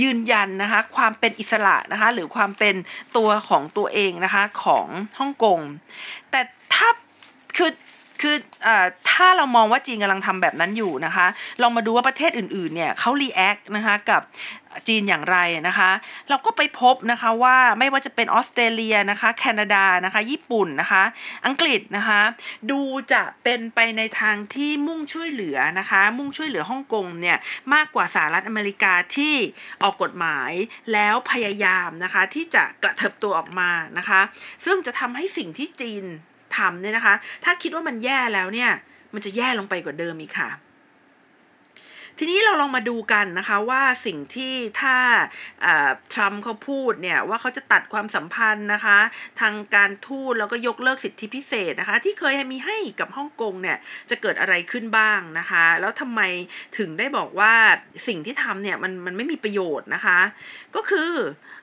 [0.02, 2.74] ยืนยันนะคะความเป็นอิสระนะคะหรือความเป็น
[3.16, 4.86] ตัวของตัวเองนะคะของ
[5.18, 5.60] ฮ่องกง
[6.30, 6.40] แต่
[6.74, 6.88] ถ้า
[7.56, 7.70] คือ
[8.20, 8.68] คืออ
[9.10, 11.26] ถ้าเรามองว่าจีนกำลังทำแบบนั้นอยู่นะคะ
[11.62, 14.22] ลองมาดูว่าประเทศอื่นๆเนี่ยเขา react นะคะกับ
[14.88, 15.90] จีนอย่างไรนะคะ
[16.28, 21.02] เราก็ไปพบนะคะว่าไม่ว่าจะเป็นออสเตรเลียนะคะแคนาดานะคะญี่ปุ่นนะคะ
[21.46, 22.20] อังกฤษนะคะ
[22.70, 22.80] ดู
[23.12, 27.38] จะเป็นไปในทางที่มุ่งช่วยเหลือนะคะ มุ่งช่วยเหลือฮ่องกงเนี่ย
[27.74, 29.34] มากกว่าสหรัฐอเมริกาที่
[29.82, 30.52] ออกกฎหมาย
[30.92, 34.20] แล้วพยายามนะคะที่จะกระเถิบตัวออกมานะคะ
[34.64, 36.06] ซึ่งจะทำให้สิ่งที่จีน
[36.56, 38.70] ทำเนี่ยนะคะ ถ้าคิดว่ามันแย่แล้วเนี่ย
[39.14, 40.50] มันจะแย่ลงไปกว่าเดิมอีกค่ะ
[42.22, 44.96] ทีนี้เราลองมาดูกันนะคะว่าสิ่งที่ถ้า
[46.12, 48.98] ทรัมป์เขาพูดเนี่ยว่าเขาจะตัดความสัมพันธ์นะคะ
[49.40, 53.78] ทางการทูตแล้วก็ยกเลิกสิทธิพิเศษนะคะ ที่เคยมีให้กับฮ่องกงเนี่ย
[54.10, 56.20] จะเกิดอะไรขึ้นบ้างนะคะ แล้วทำไม
[56.78, 57.54] ถึงได้บอกว่า
[58.08, 60.20] สิ่งที่ทำเนี่ยมันมันไม่มีประโยชน์นะคะ
[60.74, 61.12] ก็คือ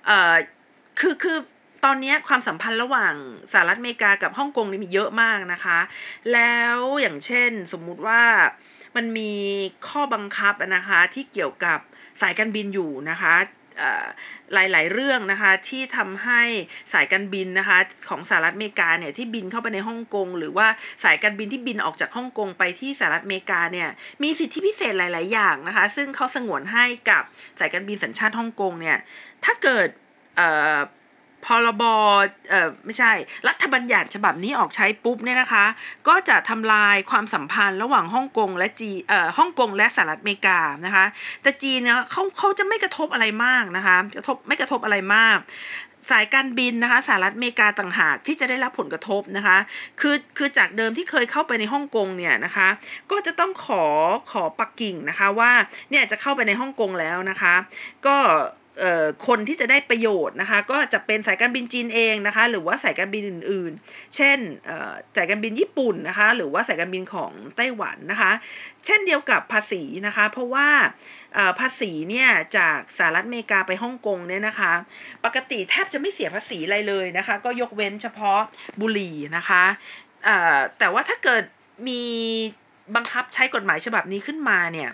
[0.09, 0.11] อ
[0.99, 1.37] คือคือ
[1.89, 3.13] ตอนนี้ความสัมพันธ์ระหว่าง
[3.51, 5.79] สหรัฐอเมริกากับฮ่องกงนี่มีเยอะมากนะคะ
[6.33, 8.23] แล้วอย่างเช่นสมมุติว่า
[8.95, 9.31] มันมี
[9.87, 11.79] ข้อบังคับนะคะที่เกี่ยวกับ
[12.21, 13.33] สายการบินอยู่นะคะ
[14.53, 16.41] หลาย ๆ เรื่องนะคะที่ทำให้
[16.93, 17.77] สายการบินนะคะ
[18.09, 20.67] ของสหรัฐอเมริกาเนี่ยที่บินเข้าไปในฮ่องกงหรือว่า
[21.03, 23.89] สายการบินที่บินออกจากฮ่องกงไปที่สหรัฐอเมริกาเนี่ย
[24.23, 27.23] มีสิทธิพิเศษหลาย ๆ อย่างนะคะ ซึ่งเขาสงวนให้กับ
[27.59, 28.97] สายการบินสัญชาติฮ่องกงเนี่ย
[29.45, 29.89] ถ้าเกิด
[31.47, 31.83] พรบ
[32.49, 33.11] เอ่อไม่ใช่
[33.47, 35.65] รัฐบัญญัติฉบับนี้ออกใช้ปุ๊บเนี่ยนะคะ
[36.07, 41.05] ก็จะทำลายความสัมพันธ์ระหว่างฮ่องกงและจีเอ่อฮ่องกงและสหรัฐอเมริกานะคะ
[41.41, 45.39] แต่จีนเนี่ยเขาเขาจะไม่กระทบอะไรมากนะคะกระทบไม่กระทบอะไรมาก
[46.13, 49.57] สายการบินนะคะสหรัฐอเมริกาต่างหากที่จะได้รับผลกระทบนะคะ
[50.01, 52.67] คือคือจากเดิมที่เคยเข้าไปในฮ่องกงเนี่ยนะคะ
[53.11, 53.83] ก็จะต้องขอ
[54.31, 55.51] ขอปักกิ่งนะคะว่า
[55.91, 57.55] เนี่ยจะเข้าไปในฮ่องกงแล้วนะคะ
[58.07, 58.17] ก็
[59.27, 64.37] คนที่จะได้ประโยชน์นะคะ ก็จะเป็นสายการบินจีนเองนะคะ หรือว่าสายการบินอื่นๆ เช่น
[65.17, 68.31] สายการบินญี่ปุ่นนะคะ หรือว่าสายการบินของไต้หวันนะคะ
[68.85, 70.67] เช่นเดียวกับภาษีนะคะ เพราะว่า
[71.59, 74.73] ภาษีเนี่ยจากสหรัฐอเมริกาไปฮ่องกงเนี่ยนะคะ
[75.25, 78.39] ปกติแทบจะไม่เสียภาษีอะไรเลยนะคะ ก็ยกเว้นเฉพาะ
[78.81, 79.63] บุหรี่นะคะ
[80.79, 81.43] แต่ว่าถ้าเกิด
[81.87, 82.01] มี
[82.95, 84.89] บังคับใช้กฎหมายฉบับนี้ขึ้นมาเนี่ย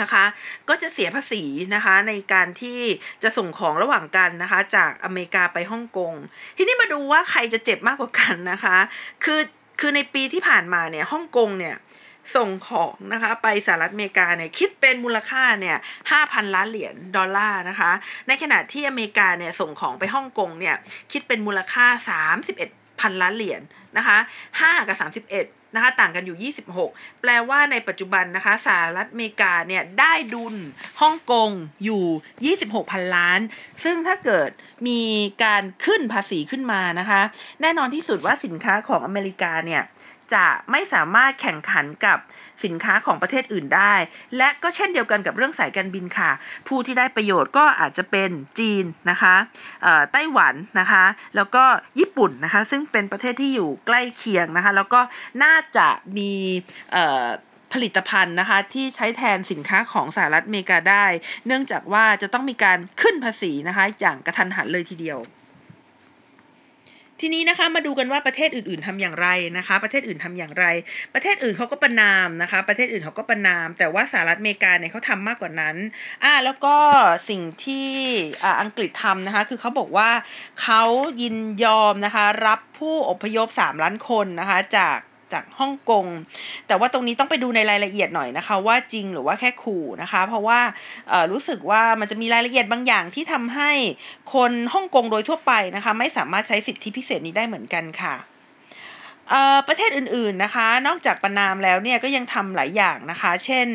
[0.00, 0.24] นะคะ
[0.68, 1.42] ก็จะเสียภาษี
[1.74, 2.80] นะคะในการที่
[3.22, 6.12] จะส่งของระหว่างกันนะคะ จากอเมริกาไปฮ่องกง
[6.56, 8.76] ทีนี้มาดูว่าใครจะเจ็บมากกว่ากันนะคะ
[9.24, 9.40] คือ
[9.80, 11.76] คือในปีที่ผ่านมาเนี่ยฮ่องกงเนี่ย
[12.36, 15.76] ส่งของนะคะไปสหรัฐอเมริกาเนี่ยคิดเป็นมูลค่าเนี่ย
[16.10, 17.90] ห้าพันล้านเหรียญดอลลาร์นะคะ
[18.28, 20.76] ในขณะที่อเมริกาเนี่ยส่งของไปฮ่องกงเนี่ย
[21.12, 21.86] คิดเป็นมูลค่า
[22.36, 23.62] 31 พันล้านเหรียญ
[23.96, 24.18] นะคะ
[24.52, 30.54] 5กับ 31นะคะต่างกันอยู่ 26 แปลว่าในปัจจุบันนะคะสหรัฐอเมริกาเนี่ยได้ดุล
[31.00, 31.50] ฮ่องกง
[31.84, 33.40] อยู่ 26 พันล้าน
[33.84, 34.50] ซึ่งถ้าเกิด
[34.88, 35.00] มี
[35.44, 37.20] การขึ้นภาษีขึ้นมานะคะ
[37.60, 39.82] แน่นอนที่สุดว่าสินค้าของอเมริกาเนี่ย
[40.34, 42.18] จะไม่สามารถแข่งขันกับ
[42.64, 43.94] สินค้าของประเทศอื่นได้
[44.36, 46.30] และก็เช่นเดียวกันกับเรื่องสายการบินค่ะ
[46.68, 49.34] ผู้ที่ได้ประโยชน์ก็อาจจะเป็นจีนนะคะ
[50.12, 51.04] ไต้หวันนะคะ
[51.36, 51.64] แล้วก็
[51.98, 55.00] ญี่ปุ่นนะคะ ซึ่งเป็นประเทศที่อยู่ใกล้เคียงนะคะ แล้วก็
[55.42, 56.32] น่าจะมี
[57.72, 61.06] ผลิตภัณฑ์นะคะที่ใช้แทนสินค้าของสหรัฐอเมริกาได้
[61.46, 65.18] เนื่องจากว่าจะต้องมีการขึ้นภาษีนะคะ อย่างกระทันหันเลยทีเดียว
[67.22, 69.28] ทีนี้นะคะมาดูกันว่าประเทศอื่นๆทำอย่างไร
[69.58, 70.64] นะคะ ประเทศอื่นทำอย่างไร
[71.14, 75.76] ประเทศอื่นเขาก็ประนามนะคะ ประเทศอื่นเขาก็ประนาม แต่ว่าสหรัฐอเมริกาเนี่ยเขาทำมากกว่านั้น
[76.24, 76.76] อ่าแล้วก็
[77.28, 77.88] สิ่งที่
[78.44, 80.10] อ่าอังกฤษทำนะคะคือเขาบอกว่า
[80.62, 80.82] เขา
[81.22, 84.98] ยินยอมนะคะรับผู้อพยพ 3 ล้านคนนะคะจาก
[85.32, 86.06] จากฮ่องกง
[86.66, 90.60] แต่ว่าตรงนี้ต้องไปดูในรายละเอียดหน่อยนะคะ ว่าจริงหรือว่าแค่ขู่นะคะ เพราะว่า
[91.32, 93.70] รู้สึกว่ามันจะมีรายละเอียดบางอย่างที่ทำให้
[94.34, 98.16] คนฮ่องกงโดยทั่วไปนะคะ ไม่สามารถใช้สิทธิพิเศษนี้ได้เหมือนกันค่ะ
[99.68, 103.66] ประเทศอื่นๆนะคะ นอกจากประนามแล้วเนี่ยก็ยังทำหลายอย่างนะคะ เช่น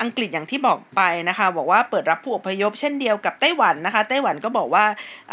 [0.00, 4.84] อังกฤษอย่างที่บอกไปนะคะ บอกว่าเปิดรับผู้อพยพเช่นเดียวกับไต้หวันนะคะ ไต้หวันก็บอกว่า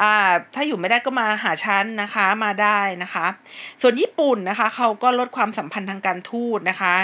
[0.02, 3.26] อ่าถ้าอยู่ไม่ได้ก็มาหาฉันนะคะมาได้นะคะ
[3.82, 6.96] ส่วนญี่ปุ่นนะคะเขาก็ลดความสัมพันธ์ทางการทูตนะคะ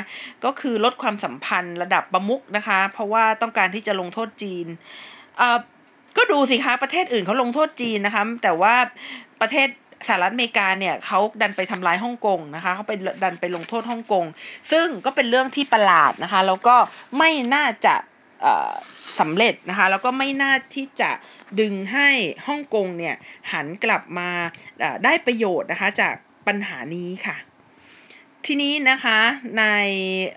[0.46, 4.68] ก็คือลดความสัมพันธ์ระดับประมุกนะคะ เพราะว่าต้องการที่จะลงโทษจีน
[5.42, 5.60] อ่า
[6.18, 8.76] ก็ดูสิคะประเทศอื่นเขาลงโทษจีนนะคะแต่ว่า
[9.42, 9.68] ประเทศ
[10.08, 14.26] สหรัฐอเมริกาเนี่ยเขาดันไปทำลายฮ่องกงนะคะเขาไปดันไปลงโทษฮ่องกง
[14.72, 16.76] ซึ่งก็เป็นเรื่องที่ประหลาดนะคะ แล้วก็
[17.18, 17.96] ไม่น่าจะ
[19.20, 21.12] สำเร็จนะคะแล้วก็ไม่น่าที่จะ
[21.60, 22.10] ดึงให้
[22.48, 23.16] ฮ่องกงเนี่ย
[23.52, 24.30] หันกลับมา
[25.04, 26.16] ได้ประโยชน์นะคะจาก
[26.48, 27.38] ปัญหานี้ค่ะ
[28.46, 29.20] ทีนี้นะคะ
[29.60, 29.66] ใน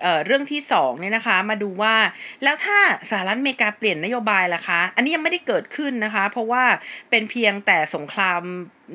[0.01, 1.95] เเรื่องที่2เนี่ยนะคะมาดูว่า
[2.43, 6.63] แล้วถ้าสหรัฐอเมริกาเปลี่ยนนโยบายล่ะคะ อันนี้ยังไม่ได้เกิดขึ้นนะคะ เพราะว่า
[7.09, 8.41] เป็นเพียงแต่สงคราม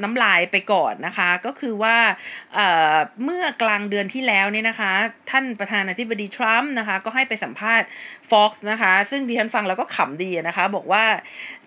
[0.02, 1.96] น้ำลายไปก่อนนะคะ ก็คือว่า
[2.54, 4.92] เเมื่อกลางเดือนที่แล้วเนี่ยนะคะ
[5.30, 7.86] ท่านประธานาธิบดีทรัมป์นะคะ ก็ให้ไปสัมภาษณ์
[8.30, 11.04] Fox นะคะ ซึ่งดิฉันฟังแล้วก็ขำดีนะคะ บอกว่า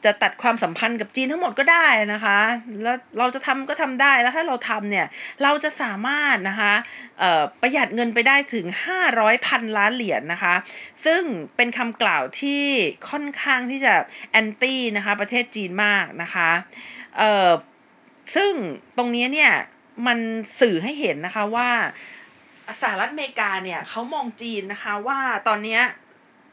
[0.05, 2.39] จะตัดความสัมพันธ์กับจีนทั้งหมดก็ได้นะคะ
[2.83, 5.07] แล้วเราจะทำก็ทำได้แล้วถ้าเราทำเนี่ย
[5.43, 6.73] เราจะสามารถนะคะ
[7.61, 8.65] ประหยัดเงินไปได้ถึง
[9.05, 10.55] 500พันล้านเหรียญนนะคะ
[11.05, 11.21] ซึ่ง
[11.55, 12.63] เป็นคำกล่าวที่
[13.09, 13.93] ค่อนข้างที่จะ
[14.31, 16.49] แอนตี้นะคะ ประเทศจีนมากนะคะ
[18.35, 18.51] ซึ่ง
[18.97, 19.51] ตรงนี้เนี่ย
[20.07, 20.17] มัน
[20.59, 21.69] สื่อให้เห็นนะคะว่า
[22.81, 25.79] สหรัฐอเมริกาเนี่ยเขามองจีนนะคะว่าตอนนี้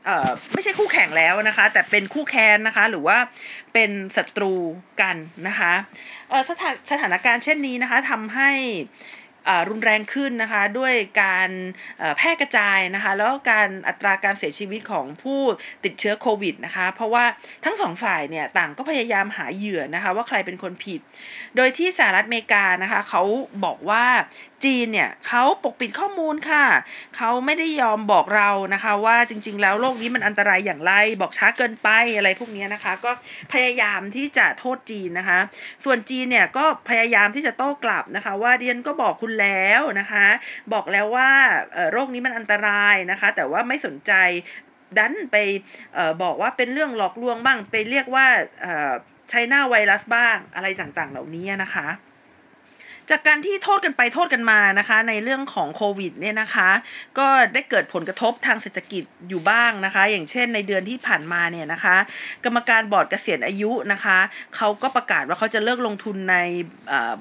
[0.05, 3.19] เอ่อไม่ใช่คู่แข่งแล้วนะคะ แต่เป็นคู่แค้นนะคะ หรือว่า
[3.73, 4.55] เป็นศัตรู
[5.01, 5.17] กัน
[5.49, 5.73] นะคะ
[6.29, 8.51] เอ่อสถานสถานการณ์เช่นนี้นะคะทำให้
[9.69, 11.51] รุนแรงขึ้นนะคะด้วยการ
[12.17, 15.41] แพร่กระจายนะคะแล้วการอัตราการเสียชีวิตของผู้
[15.85, 17.25] ติดเชื้อโควิดนะคะเพราะว่า
[17.65, 21.01] ทั้งสองฝ่ายเนี่ยต่างก็พยายามหาเหยื่อนะคะว่าใครเป็นคนผิด
[21.57, 23.23] โดยที่สหรัฐอเมริกานะคะเขา
[23.65, 24.05] บอกว่า
[24.65, 26.67] จีนเนี่ยเขาปกปิดข้อมูลค่ะ
[27.17, 33.13] เขาไม่ได้ยอมบอกเรานะคะ ว่าจริง ๆ แล้วโลกนี้มันอันตรายอย่างไร บอกช้าเกินไปอะไรพวกนี้นะคะ ก็
[33.53, 35.39] พยายามที่จะโทษจีนนะคะ
[35.85, 40.27] ส่วนจีนเนี่ยก็พยายามที่จะโต้กลับนะคะ ว่าเดียนก็บอกคุณแล้วนะคะ
[40.73, 41.31] บอกแล้วว่า
[41.93, 44.13] โรคนี้มันอันตรายนะคะ แต่ว่าไม่สนใจ
[44.99, 45.37] ดันไป
[45.97, 48.27] ออบอกว่าเป็นเรื่องหลอกลวงบ้าง ไปเรียกว่า
[49.31, 51.89] ใช้หน้าไวรัสบ้างอะไรต่างๆ เหล่านี้นะคะ
[53.11, 56.71] จากการที่โทษกันไปโทษกันมานะคะในเรื่องของโควิดเนี่ยนะคะ
[57.19, 61.97] ก็ได้เกิดผลกระทบทางเศรษฐกิจอยู่บ้างนะคะ อย่างเช่นในเดือนที่ผ่านมาเนี่ยนะคะ
[62.45, 64.19] กรรมการบอร์ดเกษียณอายุนะคะ
[64.57, 66.37] เขาก็ประกาศว่าเขาจะเลิกลงทุนใน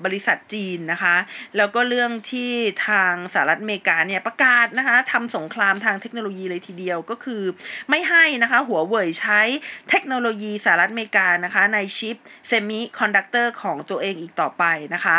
[0.05, 1.15] บริษัทจีนนะคะ
[1.57, 2.51] แล้วก็เรื่องที่
[2.87, 7.43] ทางสหรัฐอเมริกาเนี่ยประกาศนะคะทำสงครามทางเทคโนโลยีเลยทีเดียวก็คือ
[7.89, 9.41] ไม่ให้นะคะหัวเว่ยใช้
[9.89, 12.15] เทคโนโลยีสหรัฐอเมริกานะคะในชิป
[12.47, 15.17] semiconductor ของตัวเองอีกต่อไปนะคะ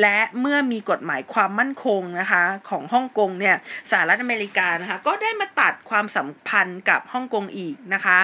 [0.00, 3.56] และเมื่อมีกฎหมายความมั่นคงนะคะของฮ่องกงเนี่ย
[3.90, 8.18] สหรัฐอเมริกานะคะก็ได้มาตัดความสัมพันธ์กับฮ่องกงอีกนะคะ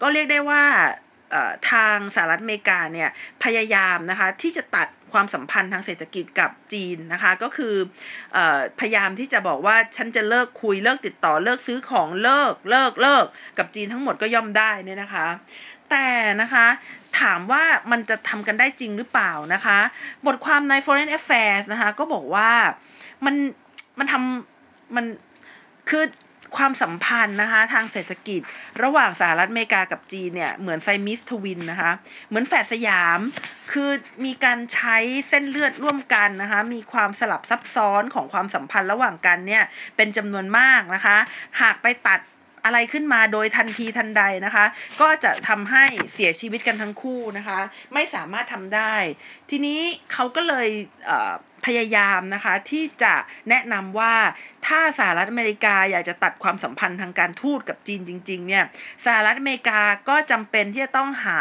[0.00, 0.64] ก็เรียกได้ว่า
[1.72, 3.08] ทางสหรัฐอเมริกาเนี่ย
[3.44, 7.74] พยายามนะคะที่จะตัดความสัมพันธ์ทางเศรษฐกิจกับจีนนะคะก็คือ
[8.36, 8.38] อ
[8.80, 13.26] พยายามที่จะบอกว่าฉันจะเลิกคุยเลิกติดต่อเลิกซื้อของเลิกเลิกเลิก
[13.58, 15.26] กับจีนทั้งหมดก็ย่อมได้เนี่ยนะคะ
[15.90, 16.08] แต่
[16.40, 16.66] นะคะ
[17.22, 19.78] ถามว่ามันจะทำกันได้จริงหรือเปล่านะคะ
[20.26, 22.50] บทความใน Foreign Affairs นะคะ ก็บอกว่า
[23.24, 23.34] มัน
[23.98, 25.04] มันทำมัน
[25.90, 26.04] คือ
[26.58, 28.40] ความสัมพันธ์นะคะทางเศรษฐกิจ
[28.82, 31.92] ระหว่างสหรัฐอเมริกากับจีนเนี่ยเหมือนไซมิสทวินนะคะ
[32.28, 33.18] เหมือนแฝดสยาม
[33.72, 33.90] คือ
[34.24, 34.96] มีการใช้
[35.28, 39.62] เส้นเลือดร่วมกันนะคะ มีความสลับซับซ้อนของความสัมพันธ์ระหว่างกันเนี่ย
[39.96, 41.16] เป็นจำนวนมากนะคะ
[41.60, 42.20] หากไปตัด
[42.64, 44.64] อะไรขึ้นมาโดยทันทีทันใดนะคะ
[45.00, 47.60] ก็จะทำให้เสียชีวิตกันทั้งคู่นะคะ
[47.94, 48.94] ไม่สามารถทำได้
[49.50, 49.80] ทีนี้
[50.12, 50.68] เขาก็เลย
[51.66, 53.14] พยายามนะคะที่จะ
[53.48, 54.14] แนะนำว่า
[54.66, 58.64] ถ้าสหรัฐอเมริกาอยากจะตัดความสัมพันธ์ทางการทูตกับจีนจริง ๆ เนี่ย
[59.04, 61.40] สหรัฐอเมริกาก็จำเป็นที่จะต้องหา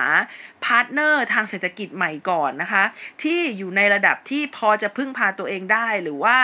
[0.65, 2.83] partner ทางเศรษฐกิจใหม่ก่อนนะคะ
[3.23, 6.37] ที่อยู่ในระดับที่พอจะพึ่งพาตัวเองได้หรือว่า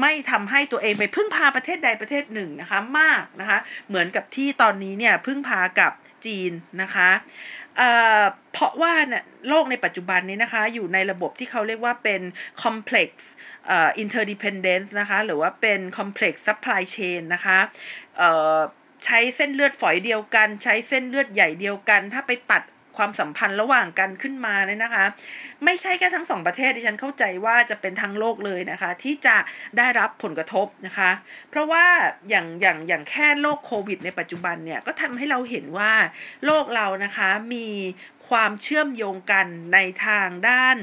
[0.00, 5.92] ไม่ทำให้ตัวเองไปพึ่งพาประเทศใดประเทศหนึ่งนะคะมากนะคะ เหมือนกับที่ตอนนี้เนี่ยพึ่งพากับ
[6.26, 6.52] จีน
[6.82, 7.10] นะคะ
[7.76, 12.22] เเพราะว่าเนี่ยโลกในปัจจุบันนี้นะคะอยู่ในระบบที่เขาเรียกว่าเป็น
[12.62, 13.10] complex
[14.02, 17.58] interdependence นะคะหรือว่าเป็น complex supply chain นะคะ
[19.04, 22.62] ใช้เส้นเลือดฝอยเดียวกัน ใช้เส้นเลือดใหญ่เดียวกัน ถ้าไปตัด
[22.96, 25.04] ความสัมพันธ์ระหว่างกันขึ้นมาเนี่ยนะคะ
[25.64, 29.36] ไม่ใช่แค่ทั้งสองประเทศที่ฉันเข้าใจว่าจะเป็นทั้งโลกเลยนะคะ ที่จะ
[29.76, 31.10] ได้รับผลกระทบนะคะ
[31.50, 31.84] เพราะว่า
[32.28, 35.92] อย่างอย่างอย่างแค่โรคโควิดในปัจจุบันเนี่ยก็ทำให้เราเห็นว่า
[36.46, 37.68] โลกเรานะคะมี
[38.28, 40.78] ความเชื่อมโยงกันในทางด้าน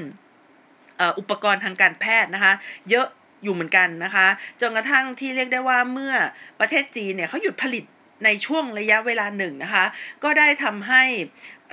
[1.18, 2.52] อุปกรณ์ทางการแพทย์นะคะ
[2.90, 3.06] เยอะ
[3.44, 4.26] อยู่เหมือนกันนะคะ
[4.60, 6.14] จนกระทั่งที่เรียกได้ว่าเมื่อ
[6.60, 7.84] ประเทศจีนเนี่ยเขาหยุดผลิต
[8.24, 9.84] ในช่วงระยะเวลาหนึ่งนะคะ
[10.24, 11.02] ก็ได้ทำให้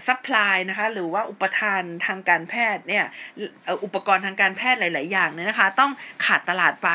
[0.08, 3.06] ซัพพลายนะคะหรือว่าอุปทานทางการแพทย์เนี่ย
[3.84, 5.92] อุปกรณ์ทางการแพทย์หลาย ๆ อย่างเนี่ยนะคะ ต้อง
[6.26, 6.90] ขาดตลาดไป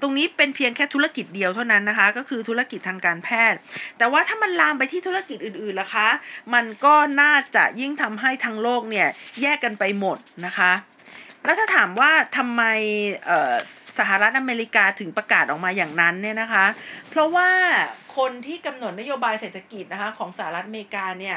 [0.00, 3.58] ตรงนี้เป็นเพียงแค่ธุรกิจเดียวเท่านั้นนะคะ ก็คือธุรกิจทางการแพทย์
[3.98, 6.08] แต่ว่าถ้ามันลามไปที่ธุรกิจอื่นๆล่ะคะ
[6.54, 9.08] มันก็น่าจะยิ่งทำให้ทั้งโลกเนี่ย
[9.42, 10.72] แยกกันไปหมดนะคะ
[11.44, 12.62] แล้วถ้าถามว่าทำไม
[13.98, 16.66] สหรัฐอเมริกาถึงประกาศออกมาอย่างนั้นเนี่ยนะคะ
[17.10, 17.50] เพราะว่า
[18.16, 21.36] คนที่กำหนดนโยบายเศรษฐกิจนะคะของสหรัฐอเมริกาเนี่ย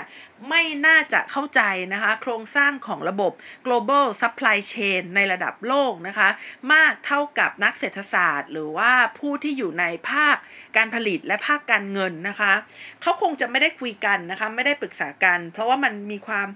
[0.50, 1.62] ไม่น่าจะเข้าใจ
[1.94, 3.32] นะคะโครงสร้างของระบบ
[3.66, 6.30] global supply chain ในระดับโลกนะคะ
[6.74, 10.36] มากเท่ากับนักเศรษฐศาสตร์ หรือว่าผู้ที่อยู่ในภาค
[10.78, 12.54] การผลิตและภาคการเงินนะคะ
[13.02, 16.50] เขาคงจะไม่ได้คุยกันนะคะไม่ได้ปรึกษากัน เพราะว่ามันมีความ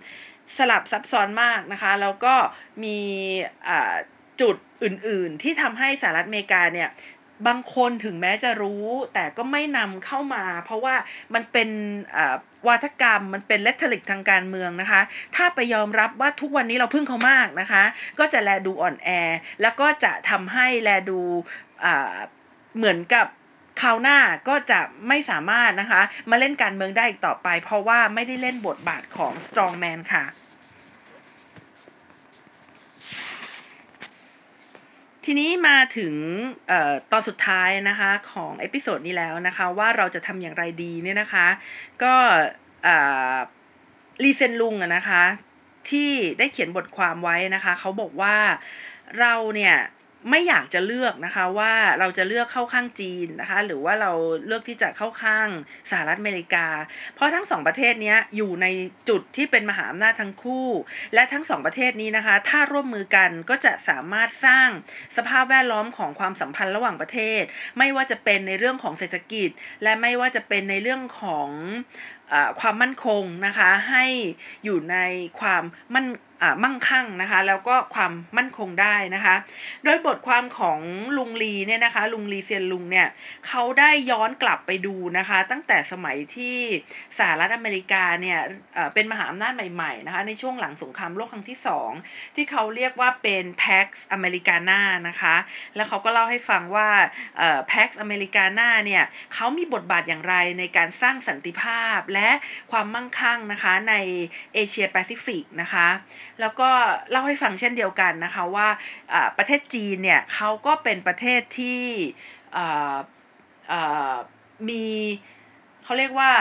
[0.57, 2.35] สลับซับซ้อนมากนะคะ แล้วก็
[2.83, 2.97] มี
[4.41, 6.89] จุดอื่นๆ ที่ทำให้สหรัฐอเมริกาเนี่ย
[7.47, 10.95] บางคนถึงแม้จะรู้ แต่ก็ไม่นำเข้ามา เพราะว่า
[11.33, 11.69] มันเป็น
[12.67, 15.01] วาทกรรมมันเป็น rhetoric ทางการเมืองนะคะ
[15.35, 17.83] ถ้าไปยอมรับว่าทุกวันนี้เราพึ่งเขามากนะคะ
[18.19, 19.09] ก็จะแลดูอ่อนแอ
[19.61, 21.19] แล้วก็จะทำให้แลดู
[22.77, 23.27] เหมือนกับ
[23.81, 30.25] คราวหน้าก็จะไม่สามารถนะคะ มาเล่นการเมืองได้อีกต่อไป เพราะว่าไม่ได้เล่นบทบาทของ strongman ค่ะ
[35.25, 36.13] ทีนี้มาถึง
[36.71, 41.47] ออตอนสุดท้ายนะคะของ episode นี้แล้วนะคะ ว่าเราจะทำอย่างไรดีเนี่ยนะคะ
[42.03, 42.15] ก็
[44.23, 45.23] รีเซนลุงนะคะ
[45.89, 48.37] ที่ได้เขียนบทความไว้นะคะ เขาบอกว่า
[49.19, 49.75] เราเนี่ย
[50.29, 54.11] ไม่อยากจะเลือกนะคะว่าเราจะเลือกเข้าข้างจีนนะคะหรือว่าเรา
[54.45, 55.47] เลือกที่จะเข้าข้าง
[55.89, 56.67] สหรัฐอเมริกา
[57.15, 58.67] เพราะทั้งสองประเทศนี้อยู่ใน
[59.09, 60.67] จุดที่เป็นมหาอำนาจทั้งคู่
[61.13, 64.69] และทั้งสองประเทศนี้นะคะ ถ้าร่วมมือกันก็จะสามารถสร้าง
[65.17, 67.41] สภาพแวดล้อมของความสัมพันธ์ระหว่างประเทศ
[67.77, 69.49] ไม่ว่าจะเป็นในเรื่องของเศรษฐกิจ
[69.83, 71.49] และไม่ว่าจะเป็นในเรื่องของ
[72.59, 74.05] ความมั่นคงนะคะให้
[74.65, 74.97] อยู่ใน
[75.39, 75.63] ความ
[75.95, 76.07] มั่น
[76.63, 79.35] มั่งคั่งนะคะแล้วก็ความมั่นคงได้นะคะ
[79.83, 80.79] โดยบทความของ
[81.17, 83.07] ลุงลีเนี่ยนะคะลุงลีเซียนลุงเนี่ย
[83.47, 86.57] เขาได้ย้อนกลับไปดูนะคะ ตั้งแต่สมัยที่
[87.17, 88.39] สหรัฐอเมริกาเนี่ย
[88.93, 91.59] เป็นมหาอำนาจใหม่ๆนะคะในช่วงหลังสงครามโลกครั้งที่
[91.97, 95.35] 2 ที่เขาเรียกว่าเป็น Pax Americana นะคะ
[95.75, 96.89] แล้วเขาก็เล่าให้ฟังว่า
[97.71, 102.29] Pax Americana เนี่ยเขามีบทบาทอย่างไรในการสร้างสันติภาพและ
[102.71, 103.95] ความมั่งคั่งนะคะใน
[104.53, 105.87] เอเชียแปซิฟิกนะคะ
[106.41, 106.69] แล้วก็
[107.11, 108.67] เล่าให้ฟังเช่นเดียวกันนะคะว่า
[109.37, 111.81] ประเทศจีนเนี่ยเขาก็เป็นประเทศที่
[114.69, 114.85] มี
[115.83, 116.31] เขาเรียกว่า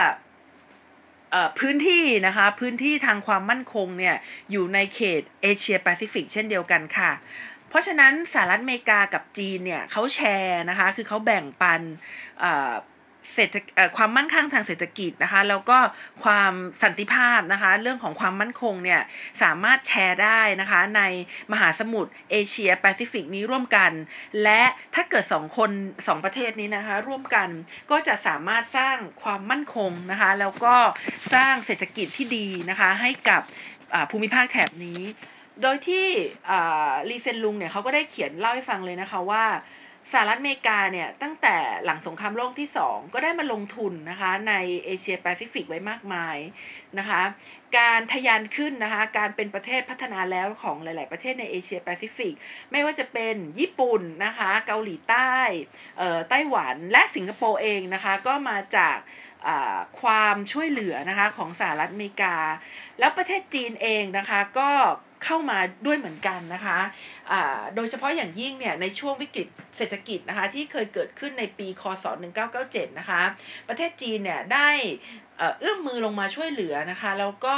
[1.59, 4.15] พื้นที่นะคะพื้นที่ทางความมั่นคงเนี่ย
[4.51, 7.11] อยู่ในเขตเอเชียแปซิฟิกเช่นเดียวกันค่ะ
[7.69, 11.81] เพราะฉะนั้นสหรัฐอเมริกากับจีนเนี่ยเขาแชร์นะคะคือเขาแบ่งปัน
[13.33, 13.55] เศรษฐ
[13.97, 15.77] ความมั่งคั่งทางเศรษฐกิจนะคะ แล้วก็
[16.23, 19.01] ความสันติภาพนะคะ เรื่องของความมั่นคงเนี่ย
[19.43, 21.01] สามารถแชร์ได้นะคะ ใน
[21.51, 23.91] มหาสมุทรเอเชียแปซิฟิกนี้ร่วมกัน
[24.43, 24.63] และ
[24.95, 25.71] ถ้าเกิดสองคน
[26.07, 27.49] สองประเทศนี้นะคะ ร่วมกัน
[27.91, 30.75] ก็จะสามารถสร้างความมั่นคงนะคะ แล้วก็
[31.33, 33.41] สร้างเศรษฐกิจที่ดีนะคะ ให้กับ
[34.11, 35.01] ภูมิภาคแถบนี้
[35.61, 36.07] โดยที่
[37.09, 39.45] ลีเซียนลุงเนี่ยเขาก็ได้เขียนเล่าให้ฟังเลยนะคะว่า
[40.11, 44.53] สหรัฐอเมริกาเนี่ยตั้งแต่หลังสงครามโลกที่ 2 ก็ได้มาลงทุนนะคะใน
[44.85, 46.37] เอเชียแปซิฟิกไว้มากมาย
[46.99, 47.21] นะคะ
[47.77, 52.33] การทะยานขึ้นนะคะการเป็นประเทศพัฒนาแล้วของหลาย ๆ ประเทศในเอเชียแปซิฟิก
[52.71, 55.35] ไม่ว่าจะเป็นญี่ปุ่นนะคะเกาหลีใต้
[56.29, 58.97] ไต้หวันและสิงคโปร์เองนะคะก็มาจาก
[60.01, 62.35] ความช่วยเหลือนะคะของสหรัฐอเมริกา
[62.99, 64.69] แล้วประเทศจีนเองนะคะก็
[65.25, 67.41] เข้ามาด้วยเหมือนกันนะคะะ
[67.75, 72.05] โดยเฉพาะอย่างยิ่งเนี่ยในช่วงวิกฤตเศรษฐกิจนะคะที่เคยเกิดขึ้นในปีคศ
[72.51, 73.21] 1997 นะคะ
[73.67, 74.69] ประเทศจีนเนี่ยได้
[75.59, 77.55] เอื้อมมือลงมาช่วยเหลือนะคะแล้วก็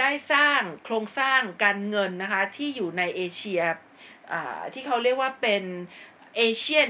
[0.00, 3.62] ได้สร้างโครงสร้างการเงินนะคะที่อยู่ในเอเชีย
[4.72, 5.62] ที่เขาเรียกว่าเป็น
[6.36, 6.88] เอเชียน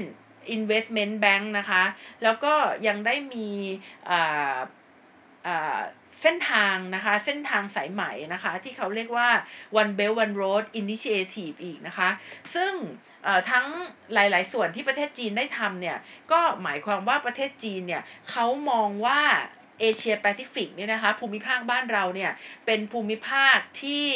[0.57, 1.83] Investment Bank นะคะ
[2.23, 2.53] แล้วก็
[2.87, 3.47] ยังได้มี
[6.21, 8.03] เส้นทางนะคะ เส้นทางสายไหม
[8.33, 9.29] นะคะ ที่เขาเรียกว่า
[9.81, 12.09] One Belt One Road Initiative อีกนะคะ
[12.55, 12.73] ซึ่ง
[13.51, 13.65] ทั้ง
[14.13, 15.97] หลาย ๆ ส่วนที่ประเทศจีนได้ทำเนี่ย
[16.31, 19.21] ก็หมายความว่าประเทศจีนเนี่ยเขามองว่า
[19.81, 22.31] เอเชียแปซิฟิกเนี่ยนะคะภูมิภาคบ้านเราเนี่ย
[22.65, 24.07] เป็นภูมิภาคที่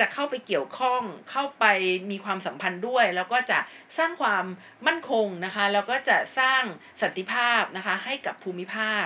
[0.00, 1.64] จะเข้าไปเกี่ยวข้องเข้าไป
[2.10, 3.58] มีความสัมพันธ์ด้วย แล้วก็จะ
[3.98, 4.44] สร้างความ
[4.86, 6.62] มั่นคงนะคะแล้วก็จะสร้าง
[7.02, 9.04] สันติภาพนะคะให้กับภูมิภาค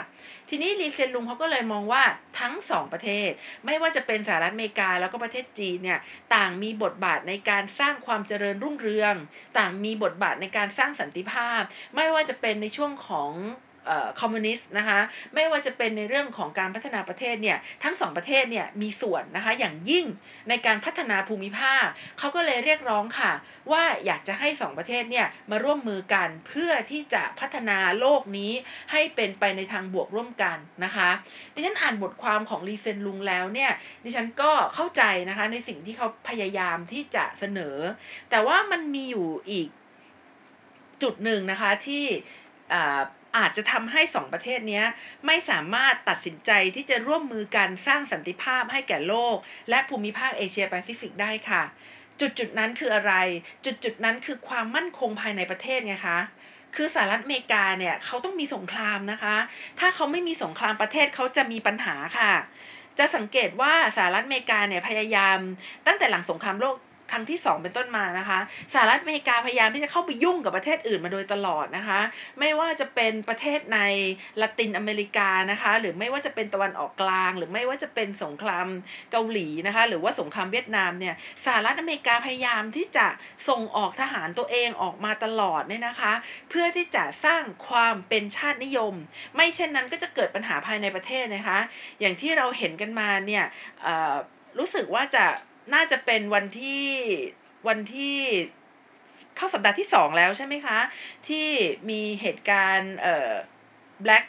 [0.52, 2.02] ทีนี้ลีเซนลุงเขาก็เลยมองว่า
[2.40, 3.30] ทั้งสองประเทศ
[3.66, 6.00] ไม่ว่าจะเป็นสหรัฐอเมริกาแล้วก็ประเทศจีนเนี่ย
[6.34, 9.14] ต่างมีบทบาทในการสร้างความเจริญรุ่งเรือง
[9.58, 11.60] ต่างมีบทบาทในการสร้างสันติภาพ
[11.94, 13.32] ไม่ว่าจะเป็นในช่วงของ
[14.20, 14.98] คอมมิวนิสต์นะคะ
[15.34, 20.06] ไม่ว่าจะเป็นในเรื่องของการพัฒนาประเทศเนี่ยทั้งสองประเทศเนี่ยมีส่วนนะคะอย่างยิ่ง
[20.48, 21.84] ในการพัฒนาภูมิภาค
[22.18, 23.32] เขาก็เลยเรียกร้องค่ะ
[23.72, 28.52] ว่าอยากจะให้สองประเทศเนี่ยมาร่วมมือกันเพื่อที่จะพัฒนาโลกนี้
[28.92, 31.08] ให้เป็นไปในทางบวกร่วมกันนะคะ
[31.54, 33.70] ดิฉันอ่านบทความของรีเซนลุงแล้วเนี่ย
[34.04, 37.76] ดิฉันก็เข้าใจนะคะในสิ่งที่เขาพยายามที่จะเสนอ
[38.30, 39.68] แต่ว่ามันมีอยู่อีก
[41.02, 42.04] จุดหนึ่งนะคะที่
[43.36, 44.82] อาจจะทำให้สองประเทศนี้
[45.26, 49.36] ไม่สามารถตัดสินใจที่จะร่วมมือกันสร้างสันติภาพให้แก่โลก
[49.70, 51.62] และภูมิภาคเอเชียแปซิฟิกได้ค่ะ
[52.20, 53.14] จุดจุดนั้นคืออะไร
[53.64, 56.18] จุดจุดนั้นคือความมั่นคงภายในประเทศไงคะ
[56.76, 59.36] คือสหรัฐอเมริกาเนี่ยเขาต้องมีสงครามนะคะ
[59.80, 62.32] ถ้าเขาไม่มีสงครามประเทศเขาจะมีปัญหาค่ะ
[62.98, 65.38] จะสังเกตว่าสหรัฐอเมริกาเนี่ยพยายาม
[65.86, 66.76] ตั้งแต่หลังสงครามโลก
[67.10, 68.38] ครั้งที่ 2 เป็นต้นมานะคะ
[68.74, 72.00] สหรัฐอเมริกาพยายามที่จะเข้าไปยุ่งกับประเทศอื่นมาโดยตลอดนะคะ
[72.40, 73.78] ไม่ว่าจะเป็นประเทศใน
[74.40, 78.66] ละตินอเมริกานะคะ หรือไม่ว่าจะเป็นตะวันออกกลาง หรือไม่ว่าจะเป็นสงคราม
[79.12, 83.06] เกาหลีนะคะ หรือว่าสงครามเวียดนามเนี่ยสหรัฐอเมริกาพยายามที่จะ
[83.48, 86.12] ส่งออกทหารตัวเองออกมาตลอดเนี่ยนะคะ
[86.50, 88.94] เพื่อที่จะสร้างความเป็นชาตินิยม
[89.36, 91.58] ไม่เช่นนั้นก็จะเกิดปัญหาภายในประเทศนะคะ
[92.00, 93.44] อย่างที่เราเห็นกันมาเนี่ย
[94.58, 95.24] รู้สึกว่าจะ
[95.74, 96.84] น่าจะเป็นวันที่
[97.68, 98.18] วันที่
[99.36, 100.78] เข้าสัปดาห์ที่สองแล้วใช่ไหมคะ
[101.28, 101.48] ที่
[101.90, 103.32] มีเหตุการณ์เอ่อ
[104.04, 104.24] Black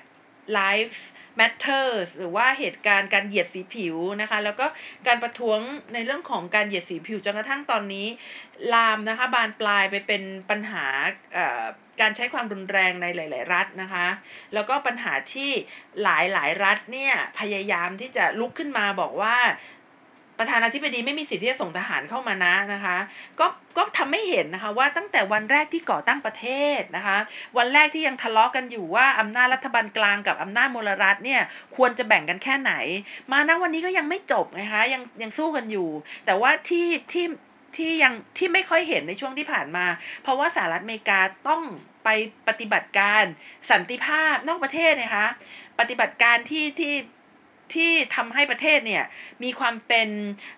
[0.58, 1.02] Lives
[1.39, 4.65] Matters หรือว่าเหตุการณ์การเหยียดสีผิวนะคะ แล้วก็
[5.08, 5.60] การประท้วง
[5.94, 8.08] ในเรื่องของการเหยียดสีผิวจนกระทั่งตอนนี้
[8.74, 10.86] ลามนะคะบานปลายไปเป็นปัญหา
[12.02, 14.08] การใช้ความรุนแรงในหลาย ๆ รัฐนะคะ
[14.54, 15.52] แล้วก็ปัญหาที่
[16.04, 19.38] หลายหลายรัฐเนี่ยพยายามที่จะลุกขึ้นมาบอกว่า
[20.41, 22.97] ประธานาธิบดีไม่มีสิทธิ์ที่จะส่งทหารเข้ามานะนะคะ
[23.39, 26.47] ก็ก็ทำให้เห็นนะคะว่าตั้งแต่วันแรกที่ก่อตั้งประเท
[26.80, 27.17] ศนะคะ
[27.58, 31.41] วันแรกที่ยังทะเลาะกันอยู่ว่าอำนาจรัฐบาลกลางกับอำนาจมลรัฐเนี่ย
[31.76, 32.74] ควรจะแบ่งกันแค่ไหน
[33.32, 35.89] มาณวันนี้ก็ยังไม่จบนะคะยังยังสู้กันอยู่
[36.26, 37.26] แต่ว่าที่ที่
[37.78, 39.86] ที่ยังที่ไม่ค่อยเห็นในช่วงที่ผ่านมา
[40.24, 41.63] เพราะว่าสหรัฐอเมริกาต้อง
[42.03, 42.09] ไป
[42.47, 43.24] ปฏิบัติการ
[43.72, 45.28] สันติภาพนอกประเทศนะคะ
[45.80, 46.93] ปฏิบัติการที่ที่
[47.76, 49.03] ที่ทำให้ประเทศเนี่ย
[49.43, 50.09] มีความเป็น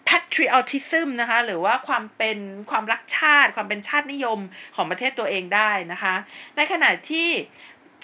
[0.07, 2.37] patriotism นะคะหรือว่าความเป็น
[2.71, 4.39] ความรักชาติ ความเป็นชาตินิยม
[4.75, 6.15] ของประเทศตัวเองได้นะคะ
[6.57, 7.29] ในขณะที่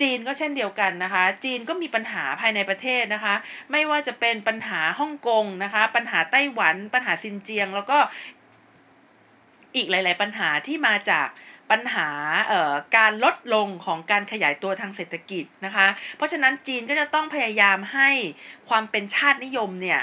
[0.01, 3.36] จีนก็เช่นเดียวกันนะคะ จีนก็มีปัญหาภายในประเทศนะคะ
[3.72, 7.97] ไม่ว่าจะเป็นปัญหาฮ่องกงนะคะ ปัญหาไต้หวัน ปัญหาซินเจียง แล้วก็
[9.76, 11.28] อีกหลาย ๆ ปัญหาที่มาจาก
[11.72, 12.09] ปัญหา
[12.97, 18.09] การลดลงของการขยายตัวทางเศรษฐกิจนะคะ เพราะฉะนั้นจีนก็จะต้องพยายามให้
[18.70, 20.01] ความเป็นชาตินิยมเนี่ย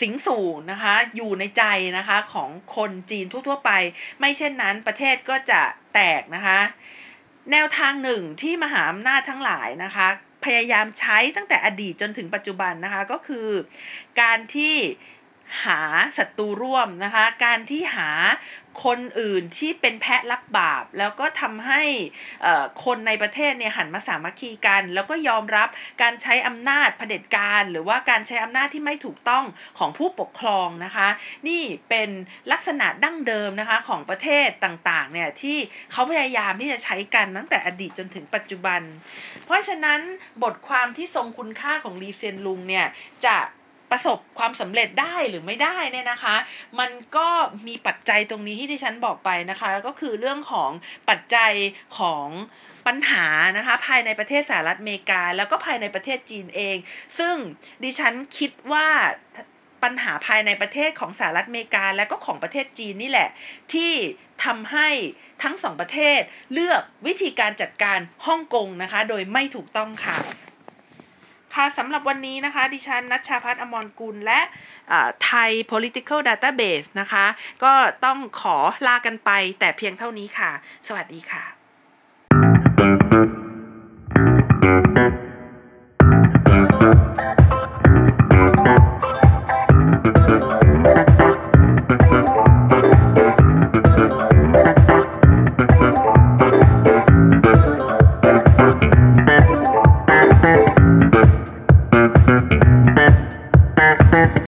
[0.00, 1.64] สิงสู่นะคะอยู่ในใจ
[1.98, 3.70] นะคะของคนจีนทั่ว ๆ ไป
[4.18, 5.62] ไม่เช่นนั้นประเทศก็จะ
[5.94, 6.60] แตกนะคะ
[7.52, 10.08] แนวทางหนึ่งที่มหาอำนาจทั้งหลายนะคะ
[10.44, 13.48] พยายามใช้ตั้งแต่อดีตจนถึงปัจจุบันนะคะก็คือ
[14.20, 14.76] การที่
[15.64, 15.80] หา
[16.18, 18.10] ศัตรูร่วมนะคะ การที่หา
[18.86, 21.82] คนอื่นที่เป็นแพะรับบาป แล้วก็ทำให้
[22.84, 25.68] คนในประเทศเนี่ยหันมาสามัคคีกัน แล้วก็ยอมรับ
[26.02, 29.44] การใช้อำนาจเผด็จการ หรือว่าการใช้อำนาจที่ไม่ถูกต้อง
[29.78, 31.08] ของผู้ปกครองนะคะ
[31.48, 32.10] นี่เป็น
[32.52, 35.58] ลักษณะดั้งเดิมนะคะของประเทศต่างๆเนี่ยที่
[35.92, 38.80] เขาพยายามที่จะใช้กันตั้งแต่อดีตจนถึงปัจจุบัน
[39.44, 40.00] เพราะฉะนั้น
[40.42, 42.86] บทความที่ทรงคุณค่าของลีเซียนลุงเนี่ย
[43.26, 43.36] จะ
[43.90, 46.36] ประสบความสำเร็จได้หรือไม่ได้เนี่ยนะคะ
[46.78, 47.28] มันก็
[47.68, 50.70] มีปัจจัยตรงนี้ที่ดิฉันบอกไปนะคะ ก็คือเรื่องของ
[51.08, 51.52] ปัจจัย
[51.98, 52.28] ของ
[52.86, 53.26] ปัญหา
[53.56, 56.76] นะคะ ภายในประเทศสหรัฐอเมริกา แล้วก็ภายในประเทศจีนเอง
[57.18, 57.34] ซึ่ง
[57.84, 58.88] ดิฉันคิดว่า
[59.82, 63.28] ปัญหาภายในประเทศของสหรัฐอเมริกา และก็ของประเทศจีนนี่แหละ
[63.72, 63.92] ที่
[64.44, 64.88] ทำให้
[65.42, 66.20] ทั้งสองประเทศ
[66.52, 70.18] เลือกวิธีการจัดการฮ่องกงนะคะ โดยไม่ถูกต้องค่ะ
[71.56, 74.40] ค่ะสำหรับวันนี้นะคะ ดิฉันนัชชาพัฒนอมรกุลและ
[75.24, 77.26] ไทย political database นะคะ
[77.64, 77.72] ก็
[78.04, 79.30] ต้องขอลากันไป
[79.60, 80.50] แต่เพียงเท่านี้ค่ะ
[80.88, 81.55] สวัสดีค่ะ